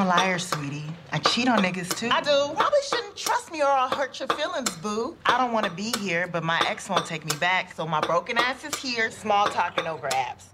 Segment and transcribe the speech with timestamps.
[0.00, 0.84] I'm a liar, sweetie.
[1.12, 2.08] I cheat on niggas too.
[2.10, 2.54] I do.
[2.54, 5.14] Probably shouldn't trust me or I'll hurt your feelings, boo.
[5.26, 8.00] I don't want to be here, but my ex won't take me back, so my
[8.00, 10.44] broken ass is here, small talking over apps.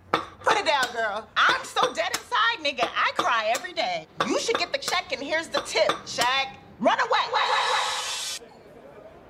[0.40, 1.28] Put it down, girl.
[1.36, 2.88] I'm so dead inside, nigga.
[2.96, 4.08] I cry every day.
[4.26, 6.56] You should get the check, and here's the tip, Shaq.
[6.80, 8.40] Run away.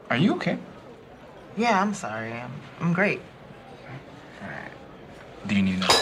[0.09, 0.57] Are you okay?
[1.59, 2.33] Yeah, I'm sorry.
[2.33, 3.21] I'm, I'm great.
[5.47, 5.95] Do you need another?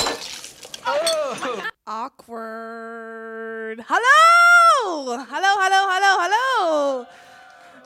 [0.87, 1.71] Oh.
[1.87, 3.79] Awkward.
[3.87, 5.19] Hallo!
[5.31, 7.07] Hallo, hallo, hallo, hallo.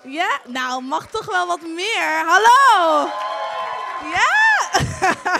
[0.04, 2.24] Ja, nou, mag toch wel wat meer.
[2.26, 3.08] Hallo!
[4.12, 4.32] Ja!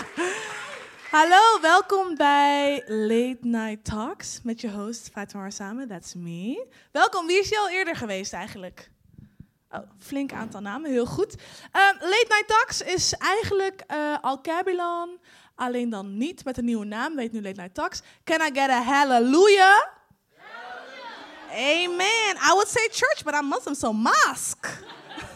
[1.15, 6.67] hallo, welkom bij Late Night Talks met je host Fatima Samen, that's me.
[6.91, 8.91] Welkom, wie is je al eerder geweest eigenlijk?
[9.71, 11.35] Oh, flink aantal namen, heel goed.
[11.71, 15.19] Ehm, Late Night Talks is eigenlijk uh, Alcabilon,
[15.59, 18.01] alleen dan niet met een nieuwe naam, weet nu Late Night Talks.
[18.23, 19.97] Can I get a hallelujah?
[21.51, 22.35] Amen.
[22.37, 24.67] I would say church, but I'm Muslim, so mosque.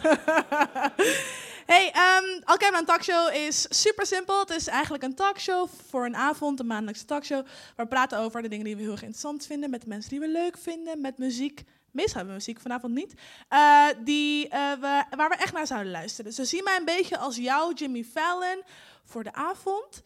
[1.73, 4.39] hey, um, Alcabilon Talkshow is super simpel.
[4.39, 7.45] Het is eigenlijk een talkshow voor een avond, een maandelijkse talkshow.
[7.75, 10.09] Waar we praten over de dingen die we heel erg interessant vinden, met de mensen
[10.09, 11.63] die we leuk vinden, met muziek
[11.93, 13.13] Meestal hebben we muziek, vanavond niet.
[13.49, 16.33] Uh, die, uh, we, waar we echt naar zouden luisteren.
[16.35, 18.63] Dus zie mij een beetje als jouw Jimmy Fallon
[19.03, 20.03] voor de avond.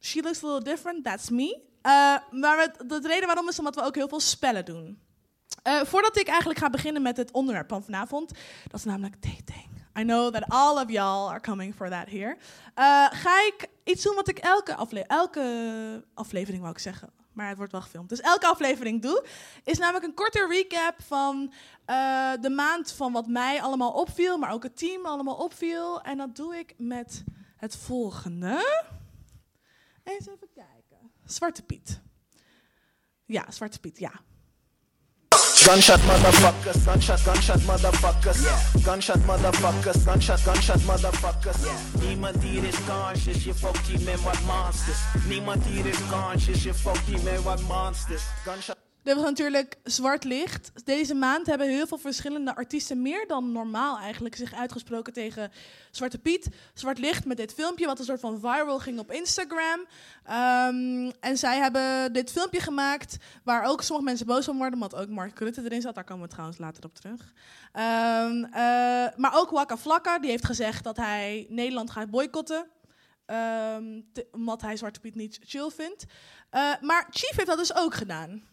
[0.00, 1.60] She looks a little different, that's me.
[1.82, 4.98] Uh, maar de reden waarom is omdat we ook heel veel spellen doen.
[5.62, 8.32] voordat ik eigenlijk ga beginnen met het onderwerp van vanavond,
[8.70, 9.68] dat is namelijk dating.
[9.98, 12.36] I know that all of y'all are coming for that here.
[13.10, 17.56] ga ik iets doen wat ik elke, afle elke aflevering, wou ik zeggen, maar het
[17.56, 18.08] wordt wel gefilmd.
[18.08, 19.26] Dus elke aflevering doe,
[19.64, 21.52] is namelijk een korte recap van
[21.90, 26.02] uh, de maand van wat mij allemaal opviel, maar ook het team allemaal opviel.
[26.02, 27.24] En dat doe ik met
[27.56, 28.84] het volgende.
[30.04, 31.12] Eens even kijken.
[31.24, 32.00] Zwarte Piet.
[33.24, 34.12] Ja, Zwarte Piet, ja.
[35.62, 38.40] Gunshot motherfuckers, gunshot, gunshot motherfuckers.
[38.84, 41.64] Gunshot motherfuckers, gunshot, gunshot motherfuckers.
[41.64, 42.08] Yeah.
[42.08, 44.98] Niemand hier is conscious, je fokt hier met wat monsters.
[45.28, 48.22] Niemand hier is conscious, je fokt hier met wat monsters.
[48.44, 48.83] Gunshot.
[49.04, 50.86] Dit was natuurlijk Zwart Licht.
[50.86, 55.52] Deze maand hebben heel veel verschillende artiesten meer dan normaal eigenlijk zich uitgesproken tegen
[55.90, 56.48] Zwarte Piet.
[56.74, 59.80] Zwart Licht met dit filmpje, wat een soort van viral ging op Instagram.
[59.80, 64.94] Um, en zij hebben dit filmpje gemaakt waar ook sommige mensen boos van worden, omdat
[64.94, 65.94] ook Mark Rutte erin zat.
[65.94, 67.20] Daar komen we trouwens later op terug.
[67.20, 68.50] Um, uh,
[69.16, 72.66] maar ook Waka Flakka, die heeft gezegd dat hij Nederland gaat boycotten.
[73.26, 76.04] Um, omdat hij Zwarte Piet niet chill vindt.
[76.52, 78.52] Uh, maar Chief heeft dat dus ook gedaan.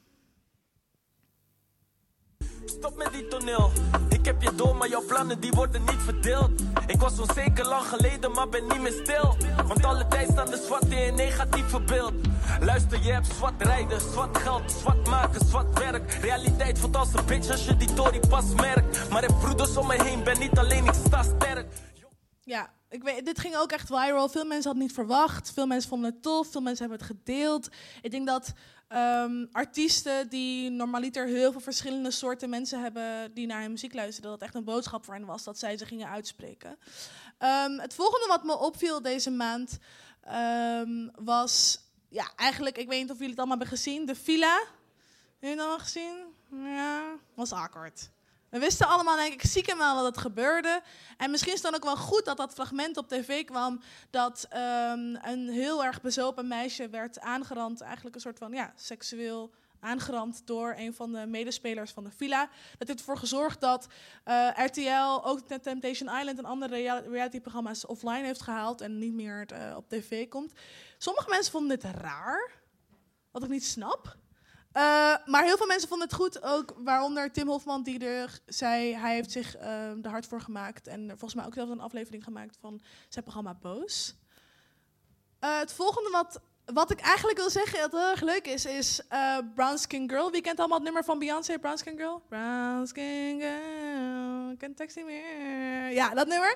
[2.66, 3.72] Stop met die toneel.
[4.10, 6.62] Ik heb je door, maar jouw plannen die worden niet verdeeld.
[6.88, 9.36] Ik was onzeker lang geleden, maar ben niet meer stil.
[9.68, 12.14] Want alle tijd staan de zwarte in negatieve beeld.
[12.60, 16.12] Luister, je hebt zwart rijden, zwart geld, zwart maken, zwart werk.
[16.12, 19.10] Realiteit voelt als een bitch als je die Tory pas merkt.
[19.10, 21.68] Maar ik broeders om me heen, ben niet alleen, ik sta sterk.
[22.44, 24.30] Ja, ik weet, dit ging ook echt viral.
[24.30, 25.52] Veel mensen hadden niet verwacht.
[25.54, 26.48] Veel mensen vonden het tof.
[26.52, 27.70] Veel mensen hebben het gedeeld.
[28.02, 28.54] Ik denk dat
[28.94, 34.30] um, artiesten die normaliter heel veel verschillende soorten mensen hebben die naar hun muziek luisteren,
[34.30, 36.70] dat het echt een boodschap voor hen was dat zij ze gingen uitspreken.
[37.40, 39.78] Um, het volgende wat me opviel deze maand
[40.86, 41.80] um, was,
[42.10, 44.58] ja, eigenlijk, ik weet niet of jullie het allemaal hebben gezien, de villa.
[44.58, 44.70] Hebben
[45.40, 46.18] jullie het allemaal gezien?
[46.76, 48.10] Ja, was awkward.
[48.52, 50.82] We wisten allemaal, denk ik, ziek en wel dat het gebeurde.
[51.18, 53.82] En misschien is het dan ook wel goed dat dat fragment op tv kwam.
[54.10, 57.82] Dat um, een heel erg bezopen meisje werd aangerand.
[57.82, 62.50] Eigenlijk een soort van ja, seksueel aangerand door een van de medespelers van de villa.
[62.78, 63.88] Dat heeft ervoor gezorgd dat
[64.26, 68.82] uh, RTL ook Temptation Island en andere realityprogramma's offline heeft gehaald.
[68.82, 70.54] En niet meer uh, op tv komt.
[70.98, 72.52] Sommige mensen vonden dit raar.
[73.32, 74.20] Wat ik niet snap.
[74.78, 74.84] Uh,
[75.26, 79.14] maar heel veel mensen vonden het goed, ook waaronder Tim Hofman, die er zei, hij
[79.14, 80.88] heeft zich uh, er hard voor gemaakt.
[80.88, 84.16] En volgens mij ook zelfs een aflevering gemaakt van zijn programma Boos.
[85.44, 89.02] Uh, het volgende wat, wat ik eigenlijk wil zeggen, dat heel erg leuk is, is
[89.56, 90.32] Brown Skin Girl.
[90.32, 92.22] Wie kent allemaal het nummer van Beyoncé, Brown Skin Girl?
[92.30, 95.92] Brown Skin Girl, can't text meer.
[95.92, 96.56] Ja, dat nummer.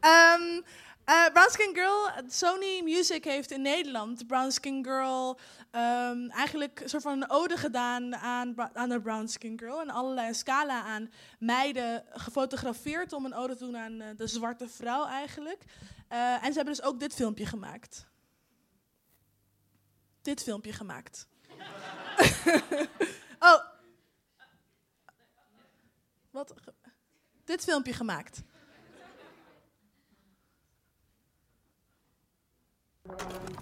[0.00, 0.64] Um,
[1.06, 5.38] Uh, Brown Skin Girl, Sony Music heeft in Nederland Brown Skin Girl
[5.72, 9.80] um, eigenlijk een soort van een ode gedaan aan, aan de Brown Skin Girl.
[9.80, 14.68] En allerlei scala aan meiden gefotografeerd om een ode te doen aan uh, de zwarte
[14.68, 15.64] vrouw eigenlijk.
[16.12, 18.06] Uh, en ze hebben dus ook dit filmpje gemaakt.
[20.22, 21.26] Dit filmpje gemaakt.
[23.38, 23.64] oh.
[26.30, 26.54] Wat?
[27.44, 28.42] Dit filmpje gemaakt.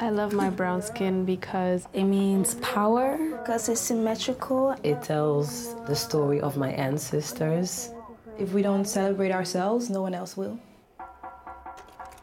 [0.00, 3.16] I love my brown skin because it means power.
[3.30, 4.74] Because it's symmetrical.
[4.82, 7.90] It tells the story of my ancestors.
[8.38, 10.58] If we don't celebrate ourselves, no one else will.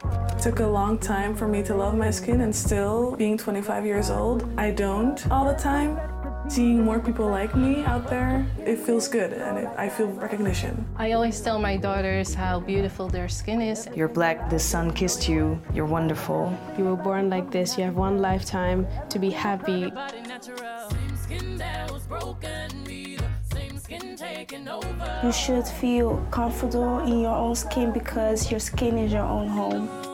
[0.04, 3.86] It took a long time for me to love my skin, and still, being 25
[3.86, 6.11] years old, I don't all the time.
[6.52, 10.84] Seeing more people like me out there, it feels good and it, I feel recognition.
[10.96, 13.88] I always tell my daughters how beautiful their skin is.
[13.96, 16.52] You're black, the sun kissed you, you're wonderful.
[16.76, 19.90] You were born like this, you have one lifetime to be happy.
[25.24, 30.11] You should feel comfortable in your own skin because your skin is your own home.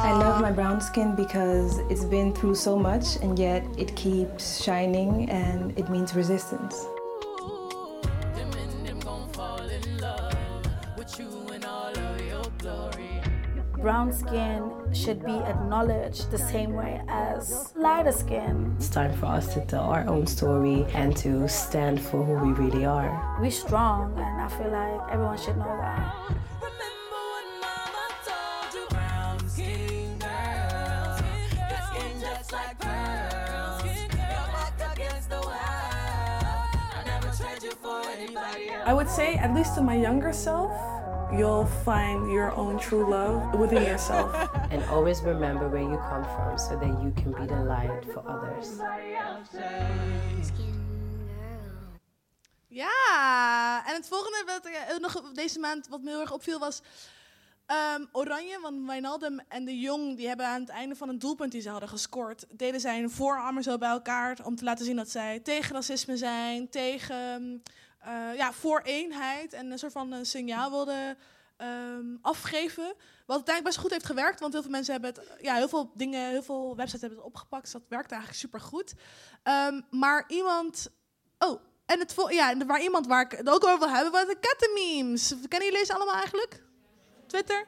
[0.00, 4.62] I love my brown skin because it's been through so much and yet it keeps
[4.62, 6.86] shining and it means resistance.
[13.76, 18.74] Brown skin should be acknowledged the same way as lighter skin.
[18.76, 22.52] It's time for us to tell our own story and to stand for who we
[22.52, 23.36] really are.
[23.40, 26.14] We're strong, and I feel like everyone should know that.
[38.86, 40.72] I would say, at least to my younger self,
[41.32, 44.34] you'll find your own true love within yourself.
[44.70, 48.22] And always remember where you come from so that you can be the light for
[48.26, 48.68] others.
[52.68, 56.82] Ja, en het volgende wat eh, nog deze maand wat me heel erg opviel was
[57.66, 58.60] ehm, Oranje.
[58.60, 61.70] Want Wijnaldum en de Jong die hebben aan het einde van een doelpunt die ze
[61.70, 65.40] hadden gescoord, deden zij hun voorarmen zo bij elkaar om te laten zien dat zij
[65.40, 67.62] tegen racisme zijn, tegen
[67.98, 71.18] eh, ja, voor eenheid en een soort van een signaal wilden
[71.56, 72.86] ehm, afgeven.
[73.26, 75.90] Wat uiteindelijk best goed heeft gewerkt, want heel veel mensen hebben het, ja, heel veel
[75.94, 77.62] dingen, heel veel websites hebben het opgepakt.
[77.62, 78.94] Dus dat werkt eigenlijk super goed.
[79.90, 80.88] maar iemand,
[81.38, 84.38] oh, en het ja, waar iemand waar ik het ook over wil hebben, was de
[84.40, 85.34] kattenmemes.
[85.48, 86.62] Kennen jullie ze allemaal eigenlijk?
[87.26, 87.66] Twitter?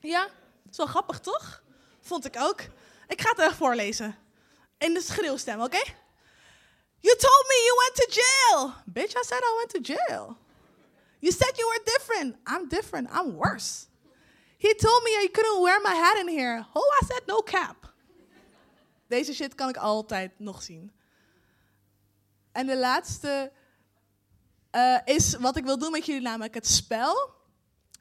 [0.00, 0.22] Ja?
[0.22, 1.62] Dat is wel grappig, toch?
[2.00, 2.60] Vond ik ook.
[3.06, 4.16] Ik ga het echt voorlezen.
[4.78, 5.82] In de schreeuwstem, oké?
[7.00, 8.74] You told me you went to jail.
[8.90, 10.36] Bitch, I said I went to jail.
[11.20, 12.36] You said you were different.
[12.46, 13.08] I'm different.
[13.12, 13.86] I'm worse.
[14.58, 16.66] He told me you couldn't wear my hat in here.
[16.74, 17.92] Oh, I said no cap.
[19.08, 20.92] Deze shit kan ik altijd nog zien.
[22.52, 23.52] En de laatste
[24.72, 27.36] uh, is wat ik wil doen met jullie, namelijk het spel.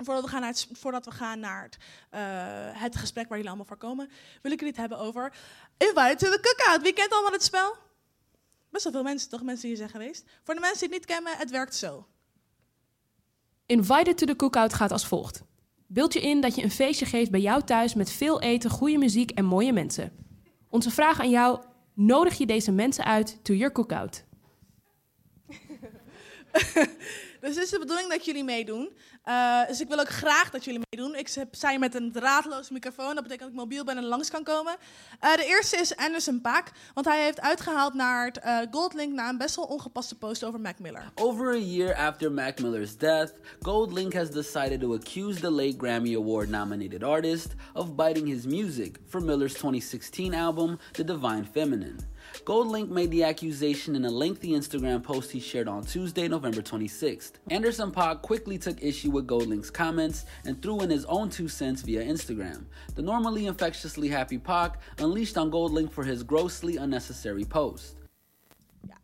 [0.03, 1.77] Voordat we gaan naar het, voordat we gaan naar het,
[2.11, 4.11] uh, het gesprek waar jullie allemaal voor komen,
[4.41, 5.33] wil ik jullie het hebben over
[5.77, 6.81] Invite to the Cookout.
[6.81, 7.77] Wie kent allemaal het spel?
[8.69, 9.43] Best wel veel mensen, toch?
[9.43, 10.25] Mensen die hier zijn geweest.
[10.43, 12.07] Voor de mensen die het niet kennen, het werkt zo.
[13.65, 15.43] Invited to the Cookout gaat als volgt.
[15.87, 18.97] Beeld je in dat je een feestje geeft bij jou thuis met veel eten, goede
[18.97, 20.11] muziek en mooie mensen.
[20.69, 24.23] Onze vraag aan jou, nodig je deze mensen uit to your cookout?
[27.47, 28.89] dus het is de bedoeling dat jullie meedoen.
[29.25, 31.15] Uh, dus ik wil ook graag dat jullie meedoen.
[31.15, 33.15] Ik sta met een draadloze microfoon.
[33.15, 34.75] Dat betekent dat ik mobiel ben en langs kan komen.
[35.23, 36.71] Uh, de eerste is Anderson Paak.
[36.93, 39.13] Want hij heeft uitgehaald naar het uh, Goldlink...
[39.13, 41.11] na een best wel ongepaste post over Mac Miller.
[41.15, 43.31] Over a year after Mac Miller's death...
[43.59, 47.55] Goldlink has decided to accuse the late Grammy Award-nominated artist...
[47.73, 51.97] of biting his music for Miller's 2016 album, The Divine Feminine.
[52.45, 57.33] Goldlink made the accusation in a lengthy Instagram post he shared on Tuesday, November 26th.
[57.49, 61.81] Anderson Paak quickly took issue with Goldlink's comments and threw in his own two cents
[61.81, 62.65] via Instagram.
[62.95, 67.95] The normally infectiously happy Paak unleashed on Goldlink for his grossly unnecessary post.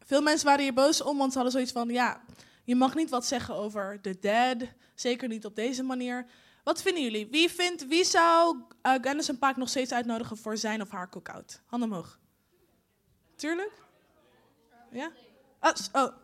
[0.05, 2.21] Veel mensen waren hier boos om, want ze hadden zoiets van: ja,
[2.63, 4.57] je mag niet wat zeggen over de dead,
[4.95, 6.25] zeker niet op deze manier.
[6.63, 7.27] Wat vinden jullie?
[7.31, 11.61] Wie, vindt, wie zou uh, Anderson Paak nog steeds uitnodigen voor zijn of haar cookout?
[11.65, 12.21] Handen omhoog.
[13.43, 13.71] Tuurlijk?
[14.91, 15.11] Ja?
[15.59, 16.15] Oh, oh.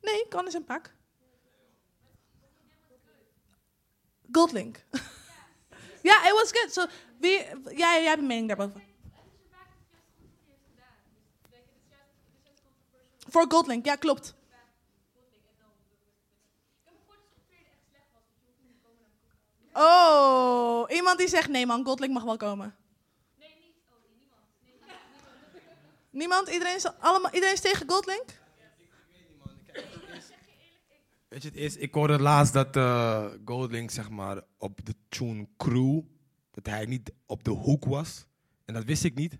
[0.00, 0.94] Nee, kan eens een pak.
[4.32, 4.84] Goldlink.
[6.08, 6.72] ja, it was good.
[6.72, 6.86] So,
[7.18, 8.82] wie, jij, jij hebt een mening daarboven.
[13.18, 14.34] Voor Goldlink, ja, klopt.
[19.72, 22.81] Oh, iemand die zegt nee man, Goldlink mag wel komen.
[26.12, 26.48] Niemand?
[26.48, 28.40] Iedereen is, allemaal, iedereen is tegen Goldlink?
[31.28, 35.48] Weet je, het is, ik hoorde laatst dat uh, Goldlink zeg maar, op de tune
[35.56, 36.00] Crew,
[36.50, 38.26] dat hij niet op de hoek was.
[38.64, 39.38] En dat wist ik niet.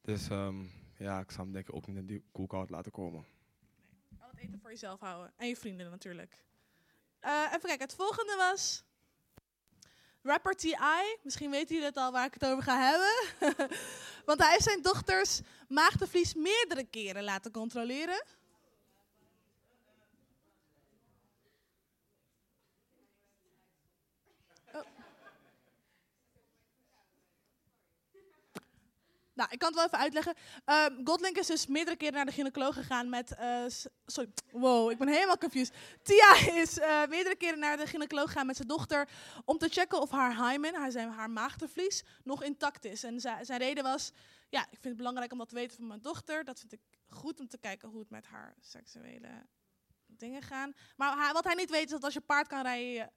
[0.00, 3.24] Dus um, ja, ik zou hem denk ik ook niet in die koelkast laten komen.
[4.08, 5.32] Nee, al het eten voor jezelf houden.
[5.36, 6.44] En je vrienden natuurlijk.
[7.24, 8.84] Uh, even kijken, het volgende was...
[10.22, 13.68] Rapper T.I., misschien weten jullie het al waar ik het over ga hebben.
[14.26, 18.24] Want hij heeft zijn dochters maagdenvlies meerdere keren laten controleren.
[29.34, 30.34] Nou, ik kan het wel even uitleggen.
[31.04, 33.34] Godlink is dus meerdere keren naar de gynaecoloog gegaan met...
[33.34, 33.64] eh,
[34.06, 35.74] sorry, wow, ik ben helemaal confused.
[36.02, 39.08] Tia is eh, meerdere keren naar de gynaecoloog gegaan met zijn dochter...
[39.44, 43.02] om te checken of haar hymen, haar, zijn, haar maagdenvlies, nog intact is.
[43.04, 44.12] En zi- zijn reden was...
[44.48, 46.44] Ja, ik vind het belangrijk om dat te weten van mijn dochter.
[46.44, 49.46] Dat vind ik goed om te kijken hoe het met haar seksuele
[50.06, 50.72] dingen gaan.
[50.96, 53.12] Maar wat hij niet weet is dat als je paard kan rijden...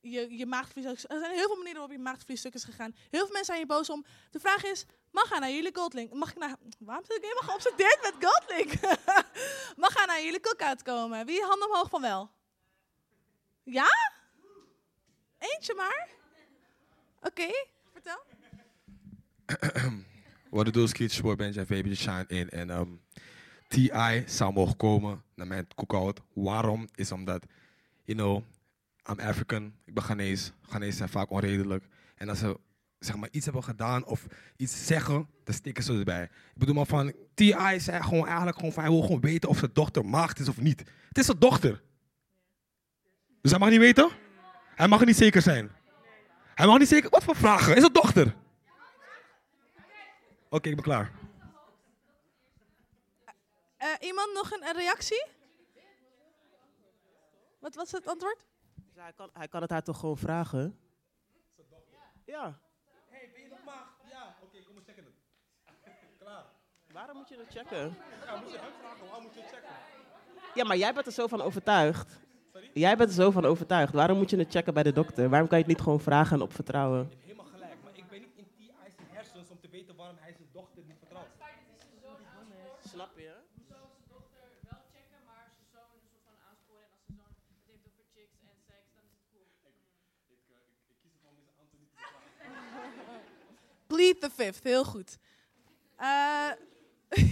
[0.00, 2.64] Je, je, je maagdvlies ook- Er zijn heel veel manieren waarop je maagdvlies stuk is
[2.64, 2.94] gegaan.
[2.96, 4.04] Heel veel mensen zijn hier boos om.
[4.30, 6.12] De vraag is, mag hij naar jullie Goldlink?
[6.12, 6.56] Mag ik naar...
[6.78, 8.80] Waarom zit ik helemaal geobsedeerd met Goldlink?
[9.84, 11.26] mag hij naar jullie cookout komen?
[11.26, 12.30] Wie handen omhoog van wel?
[13.62, 13.88] Ja?
[15.38, 16.08] Eentje maar?
[17.20, 17.46] Oké,
[17.92, 18.22] vertel.
[20.50, 21.52] Wat ik doe is Keith Sport, ben
[21.96, 22.50] Shine in.
[22.50, 22.90] En ehm,
[23.68, 24.24] T.I.
[24.26, 26.20] zou mogen komen naar mijn cookout.
[26.32, 26.88] Waarom?
[26.94, 27.44] Is omdat,
[28.04, 28.42] you know,
[29.08, 29.74] I'm African.
[29.84, 30.50] Ik ben Ghanese.
[30.62, 31.84] Ghanese zijn vaak onredelijk.
[32.14, 32.58] En als ze
[32.98, 36.22] zeg maar, iets hebben gedaan of iets zeggen, dan stikken ze erbij.
[36.22, 37.80] Ik bedoel maar van, T.I.
[37.80, 40.60] zei gewoon eigenlijk gewoon van, hij wil gewoon weten of zijn dochter maagd is of
[40.60, 40.78] niet.
[41.08, 41.82] Het is zijn dochter.
[43.40, 44.10] Dus hij mag niet weten?
[44.74, 45.70] Hij mag niet zeker zijn.
[46.54, 47.10] Hij mag niet zeker...
[47.10, 47.76] Wat voor vragen?
[47.76, 48.34] Is het dochter?
[50.48, 51.12] Oké, ik ben klaar.
[53.76, 55.26] Eh, iemand nog een, een reactie?
[57.60, 58.44] Wat was het antwoord?
[58.96, 60.78] Ja, hij, kan, hij kan het haar toch gewoon vragen?
[62.24, 62.58] Ja.
[63.08, 63.88] Hey, ben je nog maag?
[64.10, 65.14] Ja, oké, kom eens checken het.
[66.18, 66.44] Klaar.
[66.92, 67.96] Waarom moet je het checken?
[68.24, 69.70] Ja, moet je hem vragen, waarom moet je het checken?
[70.54, 72.20] Ja, maar jij bent er zo van overtuigd.
[72.72, 73.92] Jij bent er zo van overtuigd.
[73.92, 75.28] Waarom moet je het checken bij de dokter?
[75.28, 77.12] Waarom kan je het niet gewoon vragen en op vertrouwen?
[77.20, 80.32] Helemaal gelijk, maar ik ben niet in die zijn hersens om te weten waarom hij
[80.32, 81.28] zijn dochter niet vertrouwt.
[82.84, 83.46] Snap je?
[93.96, 95.18] Plead the fifth, heel goed.
[95.96, 96.50] Eh,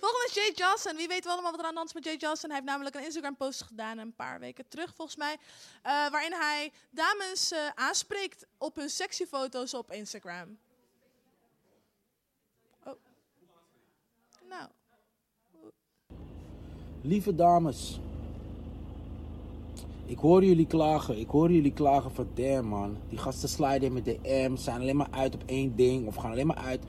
[0.00, 0.96] volgende is Jay Johnson.
[0.96, 2.50] Wie weet wel allemaal wat er aan de hand is met Jay Johnson.
[2.50, 5.36] Hij heeft namelijk een Instagram-post gedaan een paar weken terug, volgens mij.
[5.82, 10.58] eh, waarin hij dames eh, aanspreekt op hun sexy foto's op Instagram.
[12.84, 12.94] Oh.
[14.48, 14.68] Nou.
[17.02, 17.98] Lieve dames,
[20.10, 21.18] ik hoor jullie klagen.
[21.18, 22.96] Ik hoor jullie klagen van man.
[23.08, 26.06] Die gasten sliden in mijn DM, zijn alleen maar uit op één ding.
[26.06, 26.80] Of gaan alleen maar uit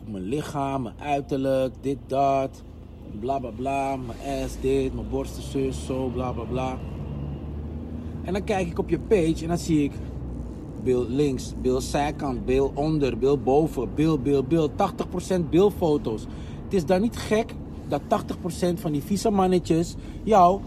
[0.00, 2.62] op mijn lichaam, mijn uiterlijk, dit, dat.
[3.20, 6.78] Bla bla bla, mijn ass dit, mijn borsten zus, zo, bla bla bla.
[8.22, 9.92] En dan kijk ik op je page en dan zie ik
[10.84, 14.70] beeld links, beeld zijkant, beeld onder, beeld boven, beeld, beeld, beeld.
[14.70, 16.26] 80% beeldfoto's.
[16.64, 17.54] Het is dan niet gek
[17.88, 20.60] dat 80% van die vieze mannetjes jou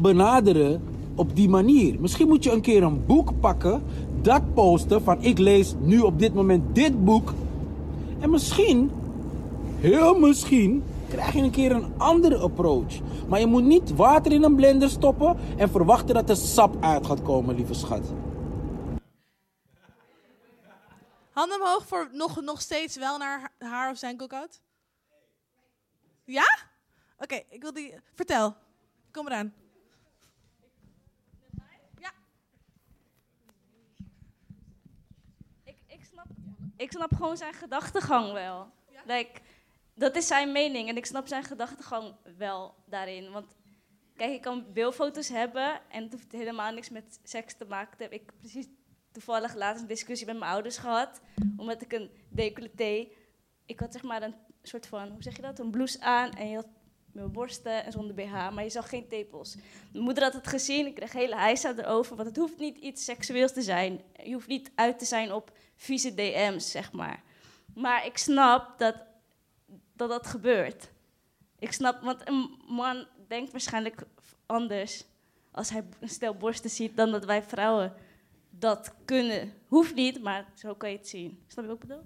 [0.00, 0.82] benaderen
[1.16, 2.00] op die manier.
[2.00, 3.82] Misschien moet je een keer een boek pakken,
[4.22, 7.32] dat posten van ik lees nu op dit moment dit boek.
[8.18, 8.90] En misschien,
[9.78, 13.00] heel misschien, krijg je een keer een andere approach.
[13.28, 17.06] Maar je moet niet water in een blender stoppen en verwachten dat er sap uit
[17.06, 18.12] gaat komen, lieve schat.
[21.30, 24.60] Handen omhoog voor nog, nog steeds wel naar ha- haar of zijn cookout.
[26.24, 26.58] Ja?
[27.18, 27.94] Oké, ik wil die...
[28.14, 28.54] Vertel.
[29.10, 29.52] Kom eraan.
[35.64, 36.26] Ik, ik, snap,
[36.76, 38.70] ik snap gewoon zijn gedachtegang wel.
[39.04, 39.40] Like,
[39.94, 43.32] dat is zijn mening en ik snap zijn gedachtegang wel daarin.
[43.32, 43.56] Want
[44.16, 48.12] kijk, ik kan beeldfoto's hebben en het hoeft helemaal niks met seks te maken.
[48.12, 48.66] Ik precies
[49.12, 51.20] toevallig laatst een discussie met mijn ouders gehad.
[51.56, 53.08] Omdat ik een decolleté...
[53.66, 55.58] Ik had zeg maar een soort van, hoe zeg je dat?
[55.58, 56.68] Een blouse aan en je had
[57.16, 59.56] mijn borsten en zonder BH, maar je zag geen tepels.
[59.92, 63.04] Mijn moeder had het gezien, ik kreeg hele heisa erover, want het hoeft niet iets
[63.04, 64.00] seksueels te zijn.
[64.24, 67.22] Je hoeft niet uit te zijn op vieze DM's, zeg maar.
[67.74, 68.94] Maar ik snap dat
[69.92, 70.90] dat, dat gebeurt.
[71.58, 74.02] Ik snap, want een man denkt waarschijnlijk
[74.46, 75.04] anders
[75.50, 77.94] als hij een stel borsten ziet dan dat wij vrouwen
[78.50, 79.52] dat kunnen.
[79.66, 81.42] Hoeft niet, maar zo kan je het zien.
[81.46, 82.04] Snap je wat ik bedoel?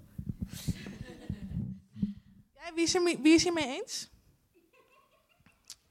[2.75, 4.09] Wie, is er, wie is hiermee eens?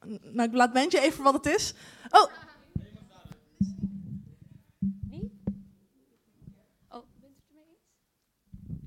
[0.06, 1.74] Nou, ik laat Bentje even wat het is.
[2.10, 2.30] Oh,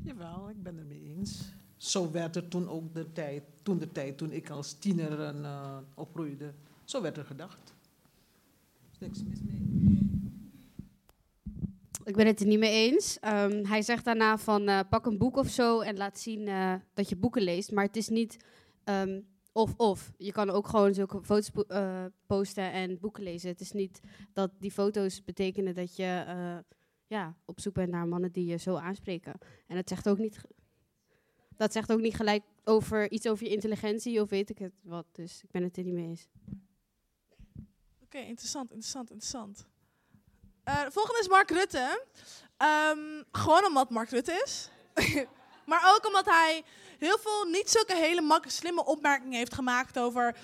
[0.04, 1.54] Jawel, ik ben het mee eens.
[1.78, 5.46] Zo werd er toen ook de tijd, toen de tijd, toen ik als tiener een,
[5.46, 6.54] eh, opgroeide,
[6.84, 7.74] zo werd er gedacht.
[9.00, 9.62] Niks mis mee.
[12.04, 13.20] Ik ben het er niet mee eens.
[13.20, 16.74] Ehm, hij zegt daarna van eh, pak een boek of zo en laat zien eh,
[16.94, 17.72] dat je boeken leest.
[17.72, 18.38] Maar het is niet
[19.54, 20.14] ehm, of-of.
[20.18, 23.50] Je kan ook gewoon zulke foto's eh, posten en boeken lezen.
[23.50, 24.00] Het is niet
[24.34, 26.58] dat die foto's betekenen dat je eh,
[27.08, 29.34] ja, op zoek bent naar mannen die je zo aanspreken.
[29.68, 30.42] En het zegt ook niet,
[31.56, 35.06] dat zegt ook niet gelijk over iets over je intelligentie of weet ik het wat.
[35.12, 36.28] Dus ik ben het er niet mee eens.
[38.04, 39.68] Oké, interessant, interessant, interessant.
[40.64, 42.06] Eh, de volgende is Mark Rutte.
[42.58, 44.70] Ehm, gewoon omdat Mark Rutte is.
[45.66, 46.64] maar ook omdat hij
[47.00, 50.36] heel veel niet zulke hele mak slimme opmerkingen heeft gemaakt over...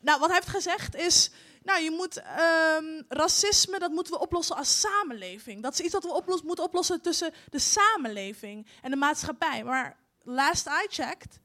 [0.00, 1.30] Nou, wat hij heeft gezegd is...
[1.62, 5.62] Nou, je moet ehm, racisme, dat moeten we oplossen als samenleving.
[5.62, 9.64] Dat is iets wat we moeten oplossen tussen de samenleving en de maatschappij.
[9.64, 11.40] Maar last I checked,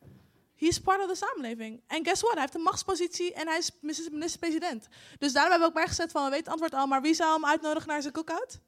[0.56, 1.82] he is part of the samenleving.
[1.88, 2.34] En guess what?
[2.34, 4.88] Hij heeft een machtspositie en hij is minister-president.
[5.18, 7.34] Dus daarom hebben we ook bijgezet van, we weten het antwoord al, maar wie zou
[7.34, 8.60] hem uitnodigen naar zijn cookout?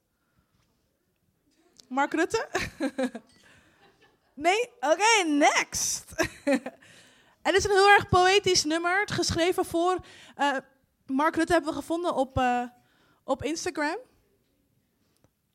[1.87, 2.47] Mark Rutte?
[4.33, 4.69] nee?
[4.79, 6.11] Oké, next.
[7.41, 10.05] en dit is een heel erg poëtisch nummer, het geschreven voor...
[10.35, 10.57] eh,
[11.05, 12.63] Mark Rutte hebben we gevonden op, eh,
[13.23, 13.97] op Instagram.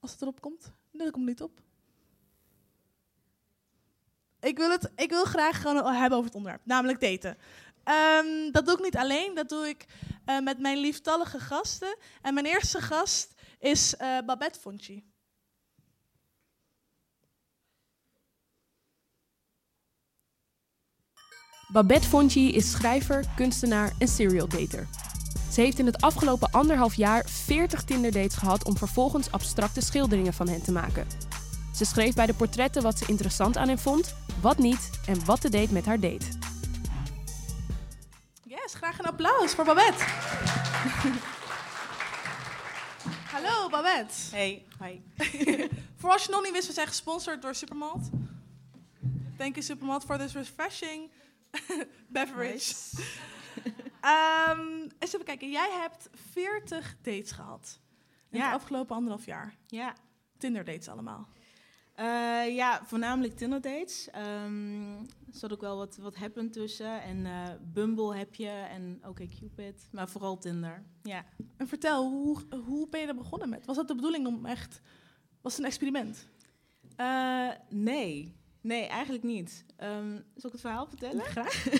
[0.01, 0.73] Als het erop komt.
[0.91, 1.61] Nee, dat komt niet op.
[4.41, 7.39] Ik wil, het, ik wil graag gewoon hebben over het onderwerp, namelijk daten.
[7.85, 9.87] Ehm, dat doe ik niet alleen, dat doe ik
[10.25, 11.97] eh, met mijn lieftallige gasten.
[12.23, 13.95] En mijn eerste gast is
[14.27, 15.08] Babette Fonchi.
[21.73, 24.87] Babette Fonchi is schrijver, kunstenaar en serial dater.
[25.53, 30.49] Ze heeft in het afgelopen anderhalf jaar 40 Tinder-dates gehad om vervolgens abstracte schilderingen van
[30.49, 31.07] hen te maken.
[31.75, 35.43] Ze schreef bij de portretten wat ze interessant aan hen vond, wat niet en wat
[35.43, 36.39] de date met haar deed.
[38.43, 40.05] Yes, graag een applaus voor Babette.
[43.33, 44.15] Hallo Babette.
[44.31, 45.01] Hey, hi.
[45.99, 48.11] voor als je nog niet wist, we zijn gesponsord door Supermalt.
[49.37, 51.11] Thank you Supermalt for this refreshing
[52.09, 52.75] beverage.
[54.99, 57.81] Eens even kijken, jij hebt 40 dates gehad
[58.31, 58.45] in Ja.
[58.45, 59.57] het afgelopen anderhalf jaar.
[59.67, 59.95] Ja.
[60.39, 61.29] Tinder dates allemaal.
[61.95, 64.09] Eh, ja, voornamelijk Tinder dates.
[64.13, 64.51] Er
[65.31, 67.03] zat ook wel wat, wat happen tussen.
[67.03, 69.89] En eh, Bumble heb je en OkCupid.
[69.93, 71.25] Maar vooral Tinder, ja.
[71.57, 73.67] En vertel, hoe, hoe ben je er begonnen met?
[73.67, 74.81] Was dat de bedoeling om echt...
[75.41, 76.29] Was het een experiment?
[76.97, 78.37] Eh, nee.
[78.61, 79.65] Nee, eigenlijk niet.
[79.77, 81.25] Ehm, zal ik het verhaal vertellen?
[81.25, 81.67] Graag.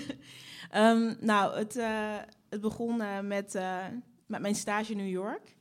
[0.69, 2.17] Ehm, nou, het, eh,
[2.49, 3.85] het begon eh, met, eh,
[4.25, 5.57] met mijn stage in New York.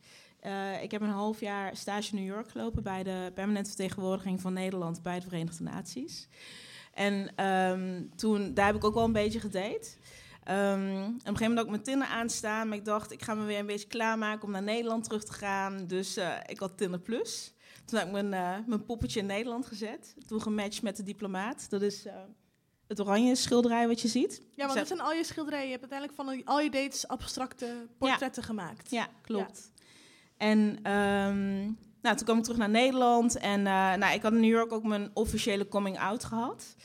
[0.83, 4.53] Ik heb een half jaar stage in New York gelopen bij de permanente vertegenwoordiging van
[4.53, 6.29] Nederland bij de Verenigde Naties.
[6.95, 9.89] En ehm, toen, daar heb ik ook wel een beetje gedate.
[10.41, 13.45] Op een gegeven moment had ik mijn Tinder aanstaan, maar ik dacht, ik ga me
[13.45, 15.87] weer een beetje klaarmaken om naar Nederland terug te gaan.
[15.87, 17.55] Dus ik had Tinder Plus.
[17.89, 20.15] Toen heb ik mijn, eh, mijn poppetje in Nederland gezet.
[20.27, 21.71] Toen gematcht met de diplomaat.
[21.71, 22.15] Dat is eh,
[22.87, 24.43] het oranje schilderij wat je ziet.
[24.55, 25.65] Ja, want dat zijn al je schilderijen.
[25.65, 28.91] Je hebt uiteindelijk van al je dates abstracte portretten gemaakt.
[28.91, 29.73] Ja, klopt.
[30.37, 31.61] En ehm,
[32.03, 33.39] nou, toen kwam ik terug naar Nederland.
[33.39, 36.77] En eh, nou, ik had in New York ook mijn officiële coming out gehad.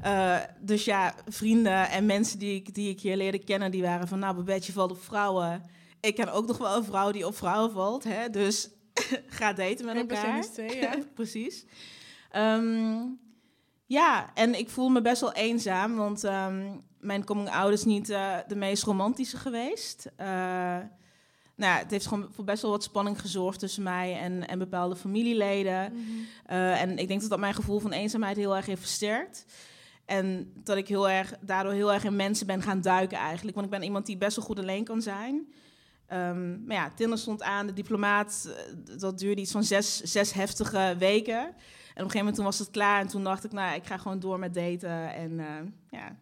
[0.00, 4.08] Eh, dus ja, vrienden en mensen die ik, die ik hier leerde kennen, die waren
[4.08, 5.62] van, nou, Babette, je valt op vrouwen.
[6.00, 8.30] Ik ken ook nog wel een vrouw die op vrouwen valt, hè?
[8.30, 8.70] dus
[9.38, 10.42] ga daten met elkaar.
[10.42, 10.94] twee, ja.
[11.14, 11.64] Precies.
[12.30, 12.96] Ehm,
[13.86, 18.10] ja, en ik voel me best wel eenzaam, want ehm, mijn coming out is niet
[18.10, 20.10] eh, de meest romantische geweest.
[20.16, 20.26] Eh,
[21.58, 24.58] nou, ja, het heeft gewoon voor best wel wat spanning gezorgd tussen mij en, en
[24.58, 25.92] bepaalde familieleden.
[25.92, 26.02] Mhm.
[26.46, 29.44] Eh, en ik denk dat dat mijn gevoel van eenzaamheid heel erg heeft versterkt.
[30.04, 33.54] En dat ik heel erg, daardoor heel erg in mensen ben gaan duiken eigenlijk.
[33.54, 35.52] Want ik ben iemand die best wel goed alleen kan zijn.
[36.08, 40.32] Ehm, maar ja, Tinder stond aan, de diplomaat, eh, dat duurde iets van zes, zes
[40.32, 41.38] heftige weken.
[41.38, 41.54] En op
[41.94, 44.18] een gegeven moment toen was het klaar en toen dacht ik, nou, ik ga gewoon
[44.20, 45.14] door met daten.
[45.14, 46.16] En eh, ja,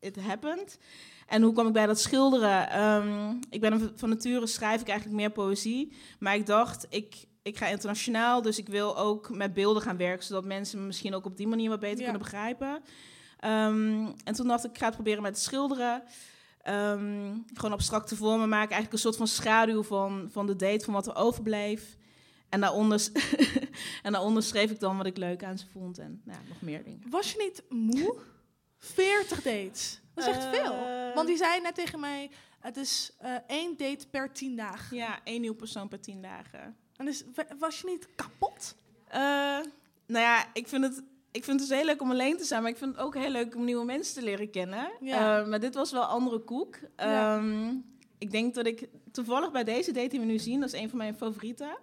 [0.00, 0.78] it happened.
[1.26, 2.70] En hoe kwam ik bij dat schilderen?
[2.70, 5.92] Ehm, ik ben van nature schrijf ik eigenlijk meer poëzie.
[6.18, 10.24] Maar ik dacht, ik, ik ga internationaal, dus ik wil ook met beelden gaan werken,
[10.24, 12.04] zodat mensen me misschien ook op die manier wat beter Ja.
[12.04, 12.82] kunnen begrijpen.
[13.38, 16.02] Ehm, en toen dacht ik, ik ga het proberen met schilderen.
[16.66, 20.94] Ehm, gewoon abstracte vormen maken, eigenlijk een soort van schaduw van, van de date, van
[20.94, 21.96] wat er overbleef.
[22.48, 23.08] En daaronder,
[24.02, 26.60] en daaronder schreef ik dan wat ik leuk aan ze vond en nou, ja, nog
[26.60, 27.02] meer dingen.
[27.10, 28.16] Was je niet moe?
[28.78, 30.00] 40 dates.
[30.14, 30.72] Dat is echt veel.
[30.72, 31.14] Eh.
[31.14, 34.96] Want die zei net tegen mij, het is eh, één date per 10 dagen.
[34.96, 36.76] Ja, één nieuw persoon per 10 dagen.
[36.96, 38.74] En dus wa- was je niet kapot?
[39.08, 39.20] Eh,
[40.06, 41.02] nou ja, ik vind, het,
[41.36, 43.14] ik vind het dus heel leuk om alleen te zijn, maar ik vind het ook
[43.14, 44.90] heel leuk om nieuwe mensen te leren kennen.
[45.00, 45.40] Ja.
[45.40, 46.78] Eh, maar dit was wel andere koek.
[46.96, 47.36] Ja.
[47.36, 47.74] Ehm,
[48.18, 50.88] ik denk dat ik toevallig bij deze date die we nu zien, dat is een
[50.88, 51.78] van mijn favorieten.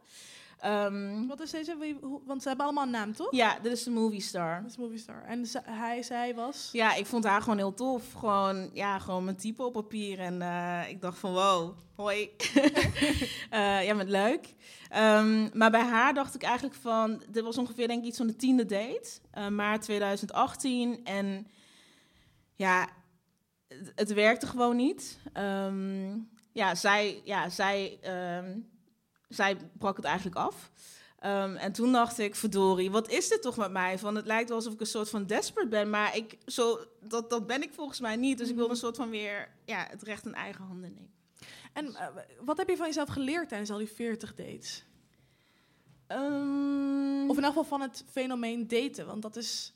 [0.63, 1.97] Ehm, Wat is deze?
[2.25, 3.31] Want ze hebben allemaal een naam, toch?
[3.35, 4.61] ja, dit is de movie star.
[4.61, 5.23] Dat is Movie Star.
[5.25, 6.69] En ze- hij, zij was...
[6.71, 8.13] Ja, ik vond haar gewoon heel tof.
[8.13, 10.19] Gewoon, ja, gewoon mijn type op papier.
[10.19, 12.29] En eh, ik dacht van, wow, hoi.
[13.49, 14.53] Eh, ja, met leuk.
[14.89, 17.23] Ehm, maar bij haar dacht ik eigenlijk van...
[17.29, 19.09] Dit was ongeveer denk ik iets van de tiende date.
[19.31, 20.99] eh, maart 2018.
[21.03, 21.47] En
[22.55, 22.87] ja,
[23.67, 25.19] het, het werkte gewoon niet.
[25.33, 26.17] Ehm,
[26.51, 27.99] ja, zij, ja zij,
[29.35, 30.71] zij brak het eigenlijk af.
[31.19, 33.99] Ehm, en toen dacht ik, verdorie, wat is dit toch met mij?
[33.99, 37.29] Van, het lijkt wel alsof ik een soort van desperate ben, maar ik, zo, dat,
[37.29, 38.37] dat ben ik volgens mij niet.
[38.37, 41.11] Dus ik wil een soort van weer ja, het recht in eigen handen nemen.
[41.73, 42.07] En eh,
[42.45, 44.85] wat heb je van jezelf geleerd tijdens al die 40 dates?
[46.07, 49.05] Ehm, Of in elk geval van het fenomeen daten.
[49.05, 49.73] Want dat is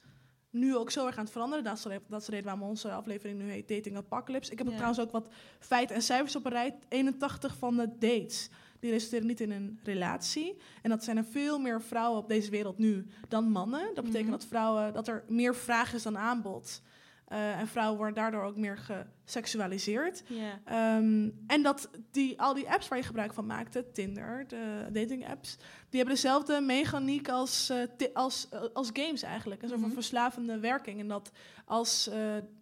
[0.50, 1.64] nu ook zo erg aan het veranderen.
[1.64, 4.52] Dat is, dat is de reden waarom onze aflevering nu heet Dating Apocalypse.
[4.52, 4.80] Ik heb ook Ja.
[4.80, 6.78] trouwens ook wat feiten en cijfers op een rij.
[6.90, 10.58] 81 van de dates die resulteren niet in een relatie.
[10.82, 13.82] En dat zijn er veel meer vrouwen op deze wereld nu dan mannen.
[13.94, 14.32] Dat betekent Mhm.
[14.40, 16.82] dat, vrouwen, dat er meer vraag is dan aanbod.
[17.28, 18.78] Eh, en vrouwen worden daardoor ook meer
[19.26, 20.24] geseksualiseerd.
[20.66, 25.28] Ehm, en dat die, al die apps waar je gebruik van maakte, Tinder, de dating
[25.30, 25.56] apps,
[25.90, 29.62] die hebben dezelfde mechaniek als, eh, als, eh, als games eigenlijk.
[29.62, 30.00] Een soort van Mhm.
[30.00, 31.00] verslavende werking.
[31.00, 31.32] En dat
[31.66, 32.10] als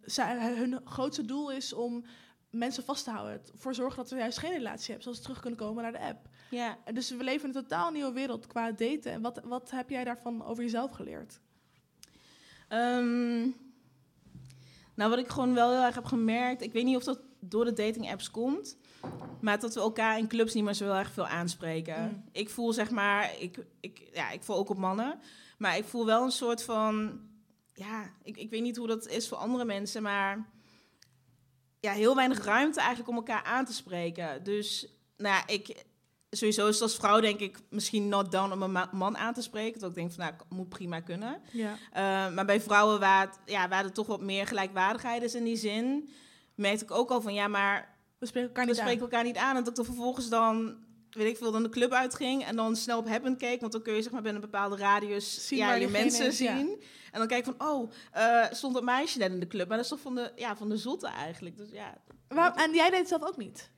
[0.06, 2.04] zij, hun grootste doel is om
[2.58, 3.41] mensen vast te houden.
[3.54, 6.00] Ervoor zorgen dat ze juist geen relatie hebben, zodat ze terug kunnen komen naar de
[6.00, 6.28] app.
[6.50, 6.78] Ja.
[6.84, 9.12] En Dus we leven in een totaal nieuwe wereld qua daten.
[9.12, 11.39] En wat, wat heb jij daarvan over jezelf geleerd?
[12.68, 13.41] Ehm,
[14.96, 17.65] nou, wat ik gewoon wel heel erg heb gemerkt, ik weet niet of dat door
[17.65, 18.78] de dating apps komt,
[19.41, 22.02] maar dat we elkaar in clubs niet meer zo heel erg veel aanspreken.
[22.02, 22.24] Mm.
[22.32, 25.20] Ik voel zeg maar, ik, ik, ja, ik voel ook op mannen,
[25.58, 27.20] maar ik voel wel een soort van,
[27.74, 30.50] ja, ik, ik weet niet hoe dat is voor andere mensen, maar
[31.80, 34.44] ja, heel weinig ruimte eigenlijk om elkaar aan te spreken.
[34.44, 35.86] Dus, nou ja, ik,
[36.30, 39.34] sowieso is het als vrouw denk ik misschien not down om een ma- man aan
[39.34, 39.80] te spreken.
[39.80, 41.42] Dat ik denk van, nou, moet prima kunnen.
[41.52, 41.72] Ja.
[41.72, 45.44] Uh, maar bij vrouwen waar, het, ja, waar er toch wat meer gelijkwaardigheid is in
[45.44, 46.10] die zin,
[46.56, 49.10] merkte ik ook al van ja, maar we spreken elkaar we niet spreken aan.
[49.12, 49.50] elkaar niet aan.
[49.56, 50.78] En dat ik dan vervolgens dan,
[51.15, 53.82] weet ik veel, dan de club uitging en dan snel op Happen keek, want dan
[53.82, 56.58] kun je zeg maar binnen een bepaalde radius Zien ja, waar je mensen is, ja.
[56.58, 56.82] zien.
[57.12, 59.67] En dan kijk van, oh, uh, stond dat meisje net in de club.
[59.67, 61.58] Maar dat is toch van de, ja, van de zotte eigenlijk.
[61.58, 61.97] Dus ja.
[62.56, 63.71] En jij deed het zelf ook niet?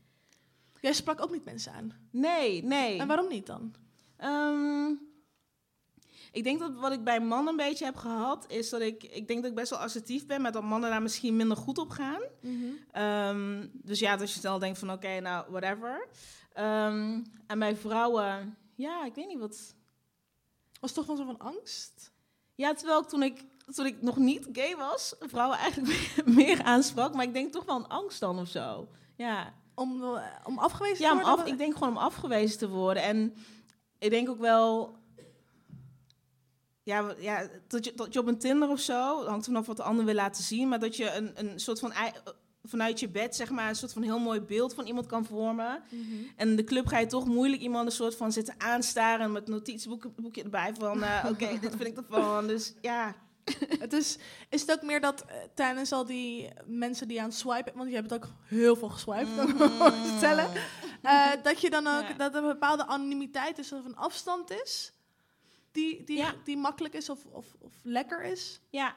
[0.81, 1.91] Jij sprak ook niet mensen aan?
[2.11, 2.99] Nee, nee.
[2.99, 3.73] En waarom niet dan?
[4.17, 4.93] Ehm,
[6.37, 9.27] ik denk dat wat ik bij mannen een beetje heb gehad, is dat ik, ik
[9.27, 11.89] denk dat ik best wel assertief ben, maar dat mannen daar misschien minder goed op
[11.89, 12.21] gaan.
[12.91, 16.07] Ehm, dus ja, dat je snel denkt van oké, nou, whatever.
[16.53, 19.75] Ehm, en bij vrouwen, ja, ik weet niet wat...
[20.79, 22.11] Was het toch wel zo van angst?
[22.55, 23.45] Ja, terwijl ik toen ik,
[23.75, 27.75] toen ik nog niet gay was, vrouwen eigenlijk meer aansprak, maar ik denk toch wel
[27.75, 28.89] een angst dan of zo.
[29.15, 29.53] Ja.
[29.75, 31.43] Om, eh, om afgewezen ja, te om worden?
[31.45, 33.03] af, ik denk gewoon om afgewezen te worden.
[33.03, 33.35] En
[33.99, 34.95] ik denk ook wel...
[36.87, 39.83] Ja, ja dat, je, dat je op een Tinder of zo, hangt vanaf wat de
[39.83, 41.93] ander wil laten zien, maar dat je een, een soort van
[42.63, 45.83] vanuit je bed, zeg maar, een soort van heel mooi beeld van iemand kan vormen.
[45.89, 46.13] Mhm.
[46.35, 49.47] En in de club ga je toch moeilijk iemand een soort van zitten aanstaren met
[49.47, 52.47] notitieboekje erbij van, eh, oké, dit vind ik ervan.
[52.47, 53.15] Dus ja.
[53.79, 54.17] het is,
[54.49, 57.89] is het ook meer dat eh, tijdens al die mensen die aan het swipen, want
[57.89, 60.51] je hebt het ook heel veel geswiped, kan ik me voorstellen,
[61.01, 64.96] eh, dat je dan ook, dat er een bepaalde anonimiteit is of een afstand is,
[65.77, 68.61] die, die, die makkelijk is of, of, of lekker is?
[68.69, 68.95] Ja.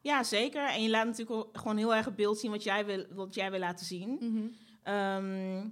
[0.00, 0.68] ja, zeker.
[0.68, 3.34] En je laat natuurlijk ook gewoon heel erg het beeld zien wat jij wil, wat
[3.34, 4.18] jij wil laten zien.
[4.82, 5.68] Ehm,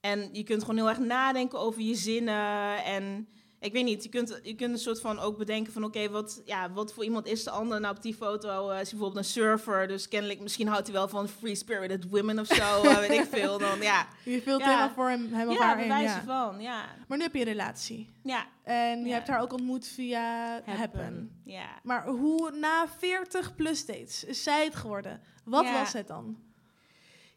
[0.00, 2.84] en je kunt gewoon heel erg nadenken over je zinnen.
[2.84, 3.28] En
[3.64, 5.84] ik weet niet, je kunt, je kunt een soort van ook bedenken van...
[5.84, 7.80] oké, wat, ja, wat voor iemand is de ander?
[7.80, 9.88] Nou, op die foto eh, is hij bijvoorbeeld een surfer.
[9.88, 12.82] Dus kennelijk, misschien houdt hij wel van free-spirited women of zo.
[12.82, 13.58] eh, weet ik veel.
[13.58, 14.06] Dan, ja.
[14.24, 14.66] Je vult Ja.
[14.66, 16.22] helemaal voor hem, of Ja, haar ja.
[16.22, 16.84] van, ja.
[17.08, 18.10] Maar nu heb je een relatie.
[18.22, 18.46] Ja.
[18.62, 19.14] En je Ja.
[19.14, 21.40] hebt haar ook ontmoet via Happen.
[21.44, 21.68] Ja.
[21.82, 25.20] Maar hoe na 40 plus dates is zij het geworden?
[25.44, 26.38] Wat was het dan?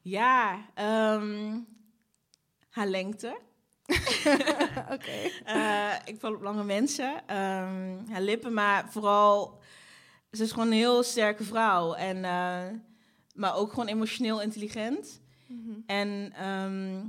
[0.02, 1.60] Ja, ehm,
[2.70, 3.38] haar lengte.
[4.96, 5.12] Oké.
[5.46, 7.22] Eh, ik val op lange mensen.
[7.28, 9.60] Ehm, haar lippen, maar vooral...
[10.32, 11.94] Ze is gewoon een heel sterke vrouw.
[11.94, 12.66] En, eh,
[13.34, 15.22] maar ook gewoon emotioneel intelligent.
[15.48, 15.72] Mhm.
[15.86, 17.06] En ehm,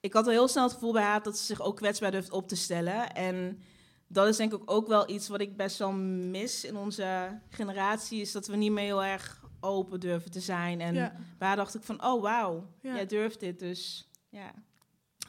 [0.00, 2.30] ik had al heel snel het gevoel bij haar dat ze zich ook kwetsbaar durft
[2.30, 3.12] op te stellen.
[3.14, 3.62] En
[4.08, 8.20] dat is denk ik ook wel iets wat ik best wel mis in onze generatie.
[8.20, 10.80] Is dat we niet meer heel erg open durven te zijn.
[10.80, 11.12] En Ja.
[11.38, 12.94] haar dacht ik van, oh wauw, Ja.
[12.94, 13.58] jij durft dit.
[13.58, 14.52] Dus ja.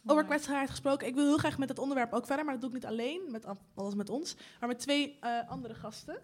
[0.06, 1.08] Over kwetsbaarheid gesproken.
[1.08, 3.22] Ik wil heel graag met het onderwerp ook verder, maar dat doe ik niet alleen,
[3.30, 6.18] met, alles met ons, maar met twee eh, andere gasten.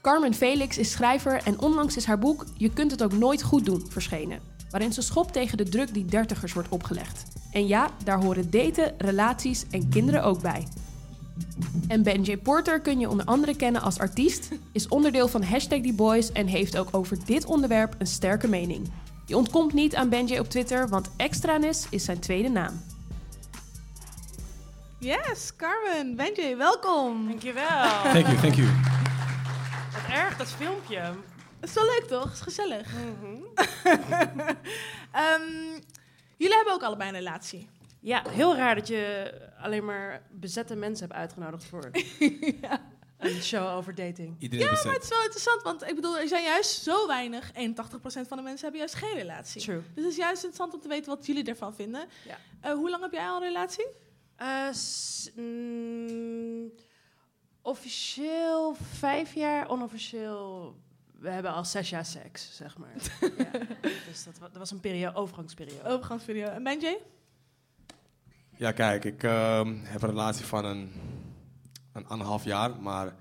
[0.00, 3.64] Carmen Felix is schrijver en onlangs is haar boek Je kunt het ook nooit goed
[3.64, 4.40] doen verschenen.
[4.70, 7.24] Waarin ze schopt tegen de druk die dertigers wordt opgelegd.
[7.52, 10.66] En ja, daar horen daten, relaties en kinderen ook bij.
[11.88, 15.94] En Benjay Porter kun je onder andere kennen als artiest, is onderdeel van Hashtag Die
[15.94, 18.90] Boys en heeft ook over dit onderwerp een sterke mening.
[19.26, 22.82] Je ontkomt niet aan Benjay op Twitter, want extranis is zijn tweede naam.
[24.98, 27.28] Yes, Carmen, Benjay, welkom.
[27.28, 27.88] Dankjewel.
[28.02, 28.68] Thank you, thank you.
[29.92, 31.00] Wat erg, dat filmpje.
[31.60, 32.24] Het is wel leuk toch?
[32.24, 32.86] Het is gezellig.
[32.92, 33.36] Mhm.
[35.12, 35.42] Ehm,
[36.36, 37.68] jullie hebben ook allebei een relatie.
[38.00, 41.90] Ja, heel raar dat je alleen maar bezette mensen hebt uitgenodigd voor
[43.18, 44.36] een show over dating.
[44.38, 44.84] Iedereen ja, bezet.
[44.84, 47.52] maar het is wel interessant, want ik bedoel, er zijn juist zo weinig.
[47.52, 47.54] 81%
[48.02, 49.60] van de mensen hebben juist geen relatie.
[49.60, 49.82] True.
[49.94, 52.08] Dus het is juist interessant om te weten wat jullie ervan vinden.
[52.26, 52.38] Ja.
[52.60, 53.86] Eh, hoe lang heb jij al een relatie?
[54.36, 54.68] Eh,
[55.34, 56.72] mm,
[57.62, 60.76] officieel vijf jaar, onofficieel.
[61.20, 62.92] We hebben al zes jaar seks, zeg maar.
[63.38, 63.50] ja.
[64.08, 65.88] Dus dat, dat was een periode, overgangsperiode.
[65.88, 66.50] Overgangsperiode.
[66.50, 66.98] En Benjay?
[68.58, 70.92] Ja, kijk, ik ehm, heb een relatie van een,
[71.92, 73.14] een anderhalf jaar, maar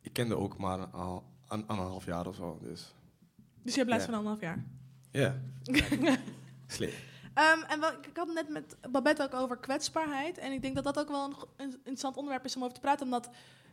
[0.00, 2.58] ik kende ook maar een, al- een anderhalf jaar of zo.
[2.62, 2.94] Dus
[3.62, 4.04] Dus je hebt les Ja.
[4.04, 4.64] van anderhalf jaar.
[5.10, 5.36] ja,
[6.66, 6.90] slim.
[7.34, 10.38] Ehm, en wel, ik had het net met Babette ook over kwetsbaarheid.
[10.38, 13.04] En ik denk dat dat ook wel een, interessant onderwerp is om over te praten.
[13.04, 13.28] Omdat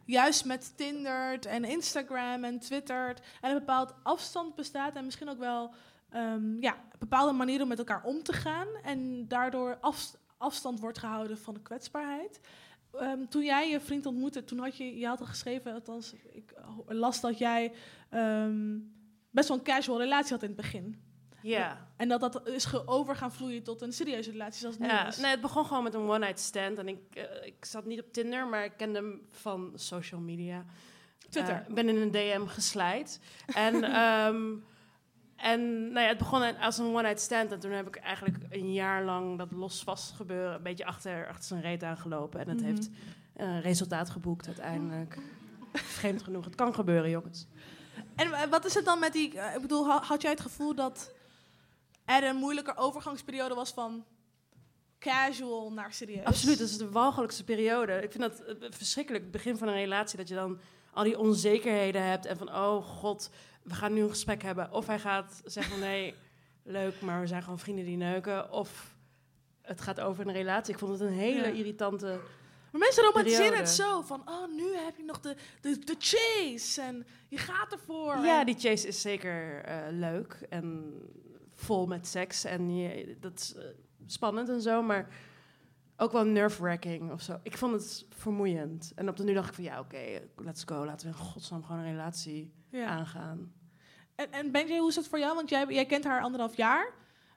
[0.06, 3.10] juist met Tinder en Instagram en Twitter
[3.41, 4.95] er een bepaald afstand bestaat.
[4.95, 5.74] En misschien ook wel
[6.10, 8.67] ehm, ja, bepaalde manieren om met elkaar om te gaan.
[8.84, 12.39] En daardoor afs- afstand wordt gehouden van de kwetsbaarheid.
[12.93, 16.54] Ehm, toen jij je vriend ontmoette, toen had je, je had al geschreven, althans, ik
[16.88, 17.73] las dat jij
[18.10, 18.77] ehm,
[19.30, 21.01] best wel een casual relatie had in het begin.
[21.41, 21.88] Ja.
[21.97, 25.08] En dat dat is over gaan vloeien tot een serieuze relatie zoals het nu Ja,
[25.08, 25.17] is.
[25.17, 26.77] nee, het begon gewoon met een one-night stand.
[26.77, 30.65] En ik, eh, ik zat niet op Tinder, maar ik kende hem van social media.
[31.30, 31.54] Twitter.
[31.56, 33.19] Eh, Ik ben in een DM geslijd.
[33.56, 34.45] en ehm,
[35.41, 37.51] en nou ja, het begon als een one-night stand.
[37.51, 40.54] En toen heb ik eigenlijk een jaar lang dat los vast gebeuren...
[40.56, 42.39] een beetje achter, achter zijn reet aangelopen.
[42.39, 42.65] En het Mhm.
[42.65, 42.89] heeft
[43.36, 45.17] een resultaat geboekt uiteindelijk.
[45.73, 46.45] Vreemd genoeg.
[46.45, 47.47] Het kan gebeuren, jongens.
[48.15, 49.39] En eh, wat is het dan met die...
[49.39, 51.12] eh, ik bedoel, ha- had jij het gevoel dat
[52.06, 54.04] er een moeilijke overgangsperiode was van
[54.99, 56.25] casual naar serieus?
[56.25, 57.93] Absoluut, dat is de walgelijkste periode.
[58.04, 60.60] Ik vind dat eh, verschrikkelijk, het begin van een relatie, dat je dan
[60.93, 63.30] al die onzekerheden hebt en van, oh god,
[63.63, 64.71] we gaan nu een gesprek hebben.
[64.71, 66.13] Of hij gaat zeggen, nee,
[66.63, 68.52] leuk, maar we zijn gewoon vrienden die neuken.
[68.52, 68.95] Of
[69.62, 70.74] het gaat over een relatie.
[70.74, 71.54] Ik vond het een hele Ja.
[71.54, 72.19] irritante
[72.71, 76.82] Maar mensen romantiseren het zo van, oh, nu heb je nog de, de, de chase
[76.82, 78.17] en je gaat ervoor.
[78.17, 80.93] Ja, die chase is zeker eh, leuk en
[81.56, 82.43] vol met seks.
[82.43, 83.63] En je, dat is eh,
[84.06, 85.08] spannend en zo, maar
[86.01, 87.39] ook wel nerve-wracking of zo.
[87.43, 88.91] Ik vond het vermoeiend.
[88.95, 90.85] En op de nu dacht ik van, ja, oké, let's go.
[90.85, 92.85] Laten we in godsnaam gewoon een relatie Ja.
[92.85, 93.53] aangaan.
[94.15, 95.35] En, en Benji, hoe is het voor jou?
[95.35, 96.93] Want jij, jij kent haar anderhalf jaar.